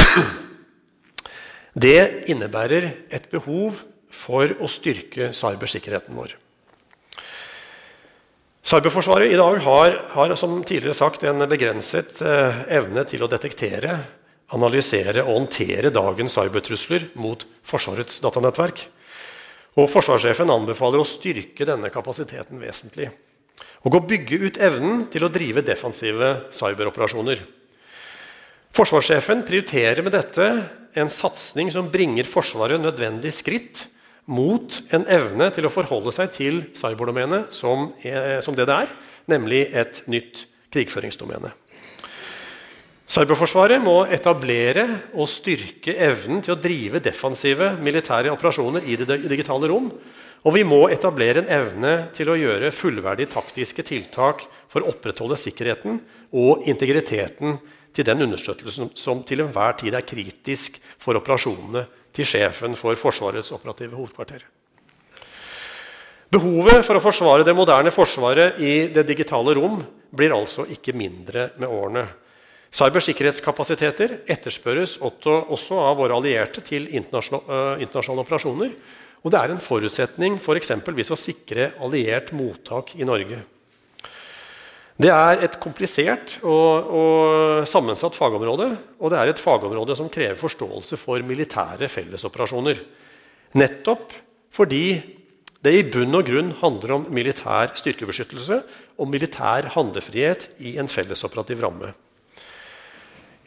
[1.80, 3.78] Det innebærer et behov
[4.10, 6.36] for å styrke cybersikkerheten vår.
[8.70, 13.96] Cyberforsvaret i dag har, har som tidligere sagt, en begrenset eh, evne til å detektere,
[14.54, 18.82] analysere og håndtere dagens cybertrusler mot Forsvarets datanettverk.
[19.80, 23.08] Og Forsvarssjefen anbefaler å styrke denne kapasiteten vesentlig.
[23.86, 27.40] Og å bygge ut evnen til å drive defensive cyberoperasjoner.
[28.76, 30.50] Forsvarssjefen prioriterer med dette
[31.00, 33.86] en satsing som bringer Forsvaret nødvendig skritt
[34.26, 37.90] mot en evne til å forholde seg til cyberdomenet som,
[38.44, 38.94] som det det er,
[39.30, 40.44] nemlig et nytt
[40.74, 41.52] krigføringsdomene.
[43.10, 44.84] Cyberforsvaret må etablere
[45.18, 49.88] og styrke evnen til å drive defensive militære operasjoner i det digitale rom.
[50.46, 55.36] Og vi må etablere en evne til å gjøre fullverdige taktiske tiltak for å opprettholde
[55.36, 55.98] sikkerheten
[56.38, 57.58] og integriteten
[57.90, 63.52] til den understøttelsen som til enhver tid er kritisk for operasjonene til sjefen for Forsvarets
[63.54, 64.46] operative hovedkvarter.
[66.30, 69.80] Behovet for å forsvare det moderne forsvaret i det digitale rom
[70.14, 72.04] blir altså ikke mindre med årene.
[72.70, 78.76] Cybersikkerhetskapasiteter etterspørres også av våre allierte til internasjonale, internasjonale operasjoner.
[79.20, 83.42] Og det er en forutsetning for eksempelvis å sikre alliert mottak i Norge.
[85.00, 88.66] Det er et komplisert og, og, sammensatt fagområde.
[89.00, 92.82] Og det er et fagområde som krever forståelse for militære fellesoperasjoner.
[93.56, 94.12] Nettopp
[94.52, 95.00] fordi
[95.64, 98.60] det i bunn og grunn handler om militær styrkebeskyttelse
[99.00, 101.92] og militær handlefrihet i en fellesoperativ ramme.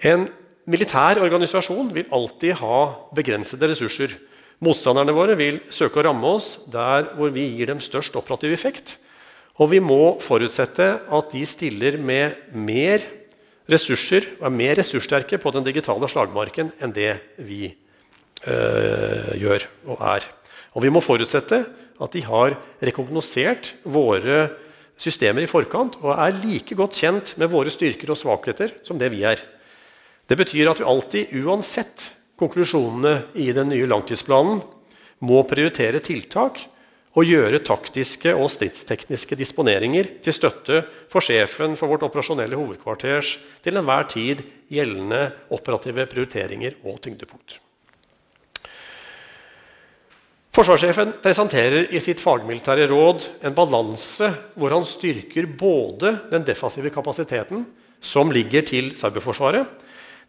[0.01, 0.25] En
[0.69, 2.81] militær organisasjon vil alltid ha
[3.13, 4.17] begrensede ressurser.
[4.63, 8.97] Motstanderne våre vil søke å ramme oss der hvor vi gir dem størst operativ effekt.
[9.61, 13.03] Og vi må forutsette at de stiller med mer
[13.69, 17.13] ressurser og er mer ressurssterke på den digitale slagmarken enn det
[17.45, 20.25] vi øh, gjør og er.
[20.73, 21.61] Og vi må forutsette
[22.03, 24.47] at de har rekognosert våre
[24.99, 29.11] systemer i forkant og er like godt kjent med våre styrker og svakheter som det
[29.13, 29.37] vi er.
[30.25, 34.63] Det betyr at vi alltid, uansett konklusjonene i den nye langtidsplanen,
[35.23, 36.57] må prioritere tiltak
[37.13, 40.79] og gjøre taktiske og stridstekniske disponeringer til støtte
[41.11, 43.35] for sjefen for vårt operasjonelle hovedkvarters
[43.65, 44.41] til enhver tid
[44.73, 47.59] gjeldende operative prioriteringer og tyngdepunkt.
[50.53, 57.63] Forsvarssjefen presenterer i sitt fagmilitære råd en balanse hvor han styrker både den defensive kapasiteten
[58.03, 59.65] som ligger til cyberforsvaret,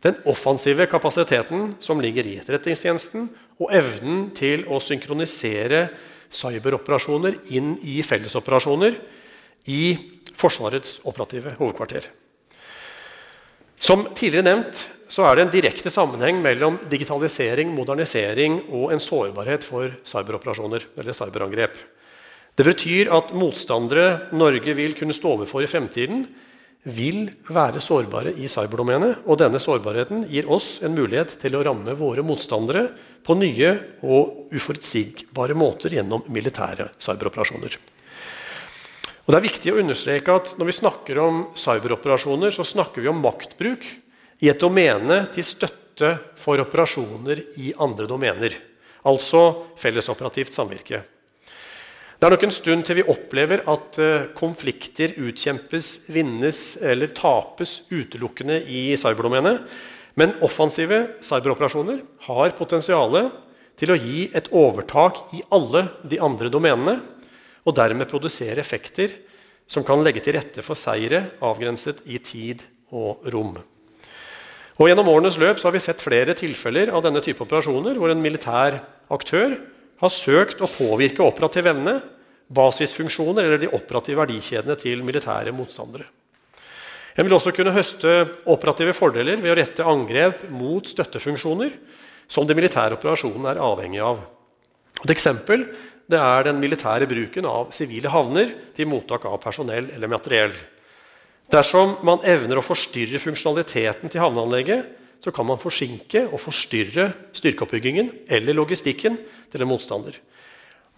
[0.04, 3.28] den offensive kapasiteten som ligger i etterretningstjenesten,
[3.60, 5.86] og evnen til å synkronisere
[6.34, 8.98] cyberoperasjoner inn i fellesoperasjoner
[9.70, 9.84] i
[10.34, 12.08] Forsvarets operative hovedkvarter.
[13.78, 19.66] Som tidligere nevnt så er det en direkte sammenheng mellom digitalisering, modernisering og en sårbarhet
[19.66, 21.76] for cyberoperasjoner eller cyberangrep.
[22.54, 26.24] Det betyr at motstandere Norge vil kunne stå overfor i fremtiden,
[26.84, 29.24] vil være sårbare i cyberdomenet.
[29.24, 32.86] Og denne sårbarheten gir oss en mulighet til å ramme våre motstandere
[33.24, 33.70] på nye
[34.04, 37.78] og uforutsigbare måter gjennom militære cyberoperasjoner.
[39.24, 43.08] Og det er viktig å understreke at Når vi snakker om cyberoperasjoner, så snakker vi
[43.08, 43.86] om maktbruk
[44.44, 48.52] i et domene til støtte for operasjoner i andre domener.
[49.08, 51.00] Altså fellesoperativt samvirke.
[52.14, 57.80] Det er nok en stund til vi opplever at eh, konflikter utkjempes, vinnes eller tapes
[57.90, 59.64] utelukkende i cyberdomenet.
[60.14, 61.98] Men offensive cyberoperasjoner
[62.28, 63.18] har potensial
[63.74, 67.00] til å gi et overtak i alle de andre domenene,
[67.64, 69.10] og dermed produsere effekter
[69.66, 72.62] som kan legge til rette for seire avgrenset i tid
[72.94, 73.56] og rom.
[74.74, 78.22] Og Gjennom årenes løp har vi sett flere tilfeller av denne type operasjoner hvor en
[78.22, 78.80] militær
[79.14, 79.56] aktør
[80.04, 81.98] har søkt å påvirke operativ evne,
[82.54, 86.06] basisfunksjoner eller de operative verdikjedene til militære motstandere.
[87.14, 88.12] En vil også kunne høste
[88.50, 91.76] operative fordeler ved å rette angrep mot støttefunksjoner
[92.26, 94.22] som den militære operasjonen er avhengig av.
[95.04, 95.68] Et eksempel
[96.14, 100.52] er den militære bruken av sivile havner til mottak av personell eller materiell.
[101.52, 104.90] Dersom man evner å forstyrre funksjonaliteten til havneanlegget,
[105.24, 109.16] så kan man forsinke og forstyrre styrkeoppbyggingen eller logistikken
[109.52, 110.18] til en motstander.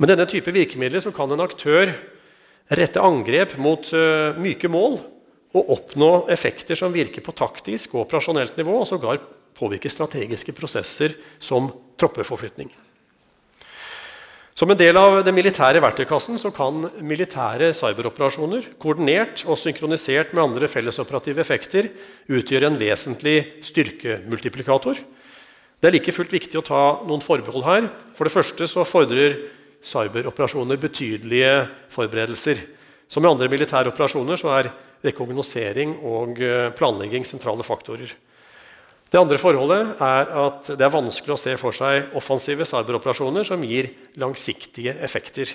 [0.02, 1.92] Med denne type virkemidler så kan en aktør
[2.76, 4.98] rette angrep mot uh, myke mål
[5.56, 9.22] og oppnå effekter som virker på taktisk og operasjonelt nivå, og sågar
[9.56, 12.68] påvirke strategiske prosesser som troppeforflytning.
[14.56, 20.46] Som en del av den militære verktøykassen så kan militære cyberoperasjoner koordinert og synkronisert med
[20.46, 21.90] andre fellesoperative effekter
[22.32, 23.34] utgjøre en vesentlig
[23.68, 24.96] styrkemultiplikator.
[25.76, 27.90] Det er like fullt viktig å ta noen forbehold her.
[28.16, 29.36] For det første så fordrer
[29.84, 31.52] cyberoperasjoner betydelige
[31.92, 32.64] forberedelser.
[33.12, 34.72] Som i andre militære operasjoner så er
[35.04, 38.08] rekognosering og eh, planlegging sentrale faktorer.
[39.06, 43.62] Det andre forholdet er at det er vanskelig å se for seg offensive cyberoperasjoner som
[43.62, 45.52] gir langsiktige effekter.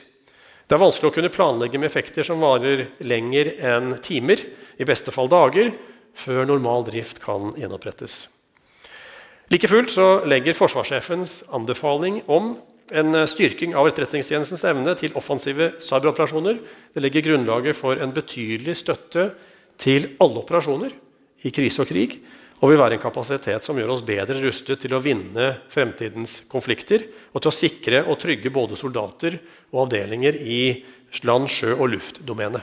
[0.64, 4.40] Det er vanskelig å kunne planlegge med effekter som varer lenger enn timer,
[4.80, 5.74] i beste fall dager,
[6.16, 8.30] før normal drift kan gjenopprettes.
[9.52, 12.54] Like fullt så legger forsvarssjefens anbefaling om
[12.96, 16.60] en styrking av Etterretningstjenestens evne til offensive cyberoperasjoner
[16.96, 19.34] det legger grunnlaget for en betydelig støtte
[19.80, 20.96] til alle operasjoner
[21.48, 22.22] i krise og krig,
[22.62, 27.08] og vil være en kapasitet som gjør oss bedre rustet til å vinne fremtidens konflikter
[27.34, 29.40] og til å sikre og trygge både soldater
[29.72, 30.62] og avdelinger i
[31.26, 32.62] land-, sjø- og luftdomenet.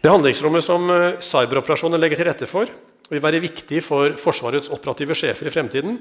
[0.00, 2.70] Det handlingsrommet som eh, cyberoperasjoner legger til rette for,
[3.10, 5.98] vil være viktig for Forsvarets operative sjefer i fremtiden.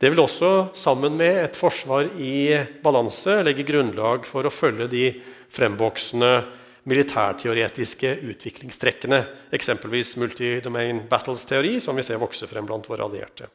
[0.00, 5.04] Det vil også, sammen med et forsvar i balanse, legge grunnlag for å følge de
[5.54, 6.32] fremvoksende
[6.88, 9.22] militærteoretiske utviklingstrekkene,
[9.56, 13.48] eksempelvis multidomain battles-teori, som vi ser vokse frem blant våre allierte.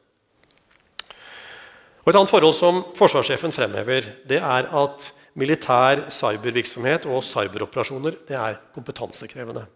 [2.04, 8.38] Og et annet forhold som forsvarssjefen fremhever, det er at militær cybervirksomhet og cyberoperasjoner det
[8.40, 9.68] er kompetansekrevende.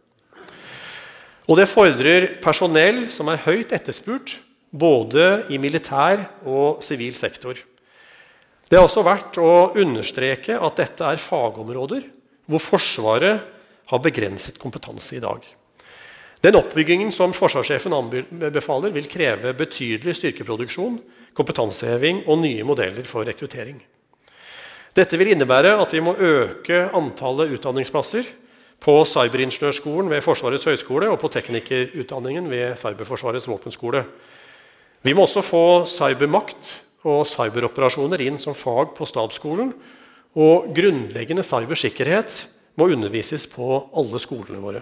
[1.44, 4.40] Og det fordrer personell som er høyt etterspurt,
[4.74, 7.60] både i militær og sivil sektor.
[8.66, 12.08] Det er også verdt å understreke at dette er fagområder
[12.46, 13.44] hvor Forsvaret
[13.90, 15.44] har begrenset kompetanse i dag.
[16.44, 20.98] Den oppbyggingen som forsvarssjefen anbefaler, vil kreve betydelig styrkeproduksjon,
[21.38, 23.78] kompetanseheving og nye modeller for rekruttering.
[24.94, 28.28] Dette vil innebære at vi må øke antallet utdanningsplasser
[28.84, 34.04] på Cyberingeniørskolen ved Forsvarets høgskole og på teknikerutdanningen ved Cyberforsvarets våpenskole.
[35.04, 36.76] Vi må også få cybermakt
[37.08, 39.72] og cyberoperasjoner inn som fag på stabsskolen
[40.34, 42.44] og grunnleggende cybersikkerhet
[42.80, 44.82] må undervises på alle skolene våre.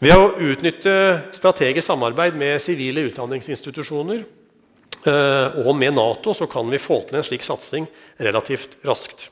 [0.00, 0.92] Ved å utnytte
[1.36, 7.26] strategisk samarbeid med sivile utdanningsinstitusjoner eh, og med Nato så kan vi få til en
[7.26, 7.84] slik satsing
[8.18, 9.28] relativt raskt.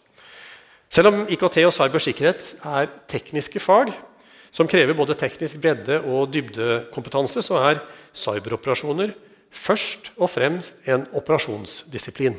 [0.92, 3.94] Selv om IKT og cybersikkerhet er tekniske fag
[4.52, 7.82] som krever både teknisk bredde og dybdekompetanse, så er
[8.16, 9.12] cyberoperasjoner
[9.52, 12.36] først og fremst en operasjonsdisiplin.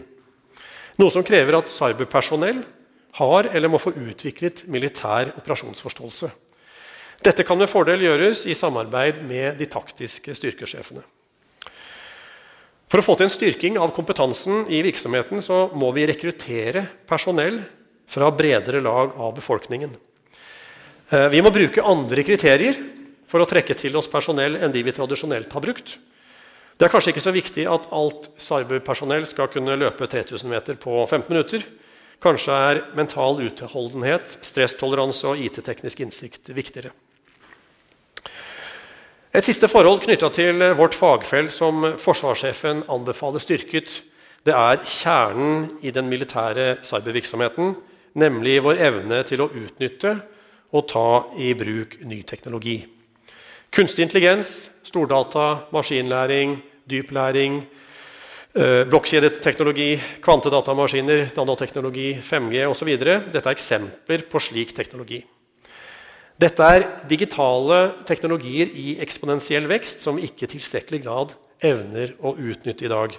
[1.00, 2.60] Noe som krever at cyberpersonell
[3.20, 6.30] har eller må få utviklet militær operasjonsforståelse.
[7.24, 11.04] Dette kan med fordel gjøres i samarbeid med de taktiske styrkesjefene.
[12.90, 17.60] For å få til en styrking av kompetansen i virksomheten så må vi rekruttere personell
[18.10, 19.92] fra bredere lag av befolkningen.
[21.14, 22.80] Eh, vi må bruke andre kriterier
[23.30, 26.00] for å trekke til oss personell enn de vi tradisjonelt har brukt.
[26.80, 31.02] Det er kanskje ikke så viktig at alt cyberpersonell skal kunne løpe 3000 meter på
[31.04, 31.66] 15 minutter.
[32.24, 36.94] Kanskje er mental utholdenhet, stresstoleranse og IT-teknisk innsikt viktigere.
[39.36, 44.00] Et siste forhold knytta til vårt fagfelt som forsvarssjefen anbefaler styrket,
[44.48, 47.76] det er kjernen i den militære cybervirksomheten,
[48.16, 50.16] nemlig vår evne til å utnytte
[50.72, 51.10] og ta
[51.44, 52.80] i bruk ny teknologi.
[53.70, 56.56] Kunstig intelligens, stordata, maskinlæring,
[56.90, 57.62] dyp læring,
[58.56, 62.90] eh, blokkjedeteknologi, kvantedatamaskiner, nanoteknologi, 5G osv.
[62.98, 65.24] Dette er eksempler på slik teknologi.
[66.40, 72.32] Dette er digitale teknologier i eksponentiell vekst som vi ikke i tilstrekkelig grad evner å
[72.38, 73.16] utnytte i dag.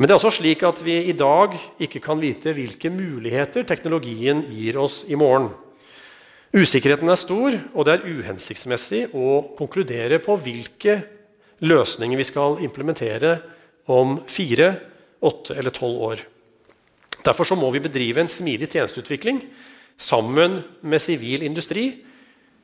[0.00, 4.42] Men det er også slik at vi i dag ikke kan vite hvilke muligheter teknologien
[4.48, 5.50] gir oss i morgen.
[6.50, 10.96] Usikkerheten er stor, og det er uhensiktsmessig å konkludere på hvilke
[11.60, 13.38] løsninger vi skal implementere
[13.90, 14.74] om fire,
[15.20, 16.22] åtte eller tolv år.
[17.24, 19.42] Derfor må vi bedrive en smidig tjenesteutvikling
[20.00, 21.90] sammen med sivil industri,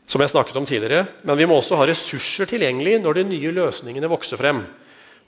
[0.08, 1.04] som jeg snakket om tidligere.
[1.26, 4.62] Men vi må også ha ressurser tilgjengelig når de nye løsningene vokser frem.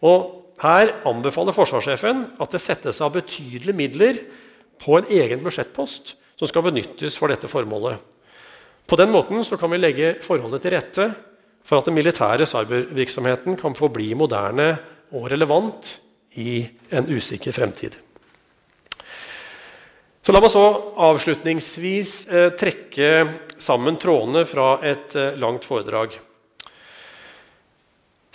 [0.01, 4.23] Og her anbefaler forsvarssjefen at det settes av betydelige midler
[4.81, 7.99] på en egen budsjettpost som skal benyttes for dette formålet.
[8.89, 11.11] På den måten kan vi legge forholdene til rette
[11.69, 14.71] for at den militære cybervirksomheten kan få bli moderne
[15.13, 15.99] og relevant
[16.41, 16.63] i
[16.95, 17.97] en usikker fremtid.
[20.25, 20.63] Så La meg så
[21.09, 23.13] avslutningsvis eh, trekke
[23.57, 26.19] sammen trådene fra et eh, langt foredrag.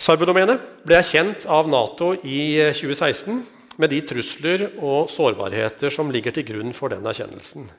[0.04, 3.44] Cyberdomenet ble erkjent av Nato i 2016.
[3.78, 7.70] med de trusler og sårbarheter som ligger til grunn for den erkjennelsen.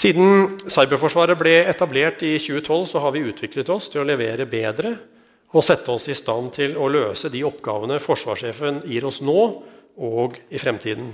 [0.00, 4.94] Siden Cyberforsvaret ble etablert i 2012, så har vi utviklet oss til å levere bedre
[5.50, 9.42] og sette oss i stand til å løse de oppgavene forsvarssjefen gir oss nå
[10.00, 11.10] og i fremtiden.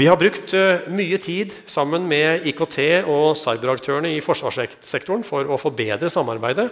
[0.00, 5.60] Vi har brukt eh, mye tid sammen med IKT- og cyberaktørene i forsvarssektoren for å
[5.60, 6.70] forbedre samarbeidet.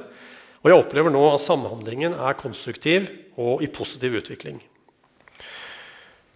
[0.63, 4.63] Og jeg opplever nå at samhandlingen er konstruktiv og i positiv utvikling.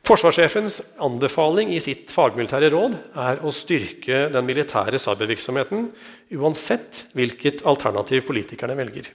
[0.07, 5.89] Forsvarssjefens anbefaling i sitt fagmilitære råd er å styrke den militære cybervirksomheten
[6.39, 9.09] uansett hvilket alternativ politikerne velger.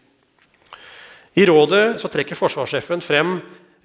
[1.40, 3.38] I rådet trekker forsvarssjefen frem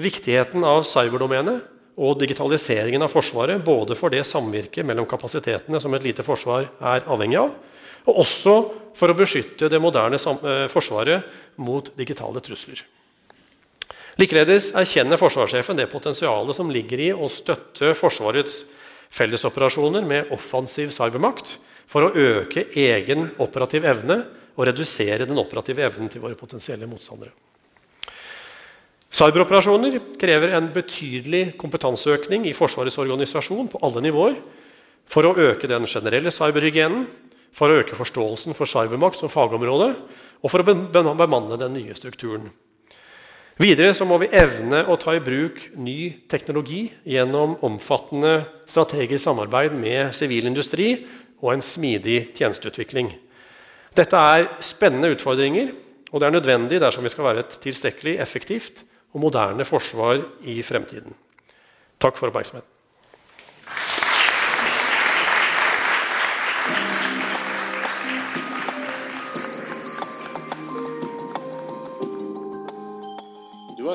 [0.03, 1.63] viktigheten av cyberdomenet
[1.97, 7.07] og digitaliseringen av Forsvaret, både for det samvirket mellom kapasitetene som et lite forsvar er
[7.07, 7.55] avhengig av,
[8.07, 8.57] og også
[8.99, 11.25] for å beskytte det moderne eh, forsvaret
[11.63, 12.83] mot digitale trusler.
[14.17, 18.63] Likeledes erkjenner forsvarssjefen det potensialet som ligger i å støtte Forsvarets
[19.13, 21.59] fellesoperasjoner med offensiv cybermakt
[21.91, 24.23] for å øke egen operativ evne
[24.57, 27.35] og redusere den operative evnen til våre potensielle motstandere.
[29.13, 34.41] Cyberoperasjoner krever en betydelig kompetanseøkning i Forsvarets organisasjon på alle nivåer
[35.07, 37.05] for å øke den generelle cyberhygienen,
[37.57, 39.93] for å øke forståelsen for cybermakt som fagområde
[40.41, 42.49] og for å bemanne den nye strukturen.
[43.57, 49.73] Videre så må vi evne å ta i bruk ny teknologi gjennom omfattende strategisk samarbeid
[49.73, 50.91] med sivil industri
[51.41, 53.09] og en smidig tjenesteutvikling.
[53.97, 55.73] Dette er spennende utfordringer,
[56.13, 58.85] og det er nødvendig dersom vi skal være et tilstrekkelig effektivt
[59.17, 61.17] og moderne forsvar i fremtiden.
[61.97, 62.76] Takk for oppmerksomheten.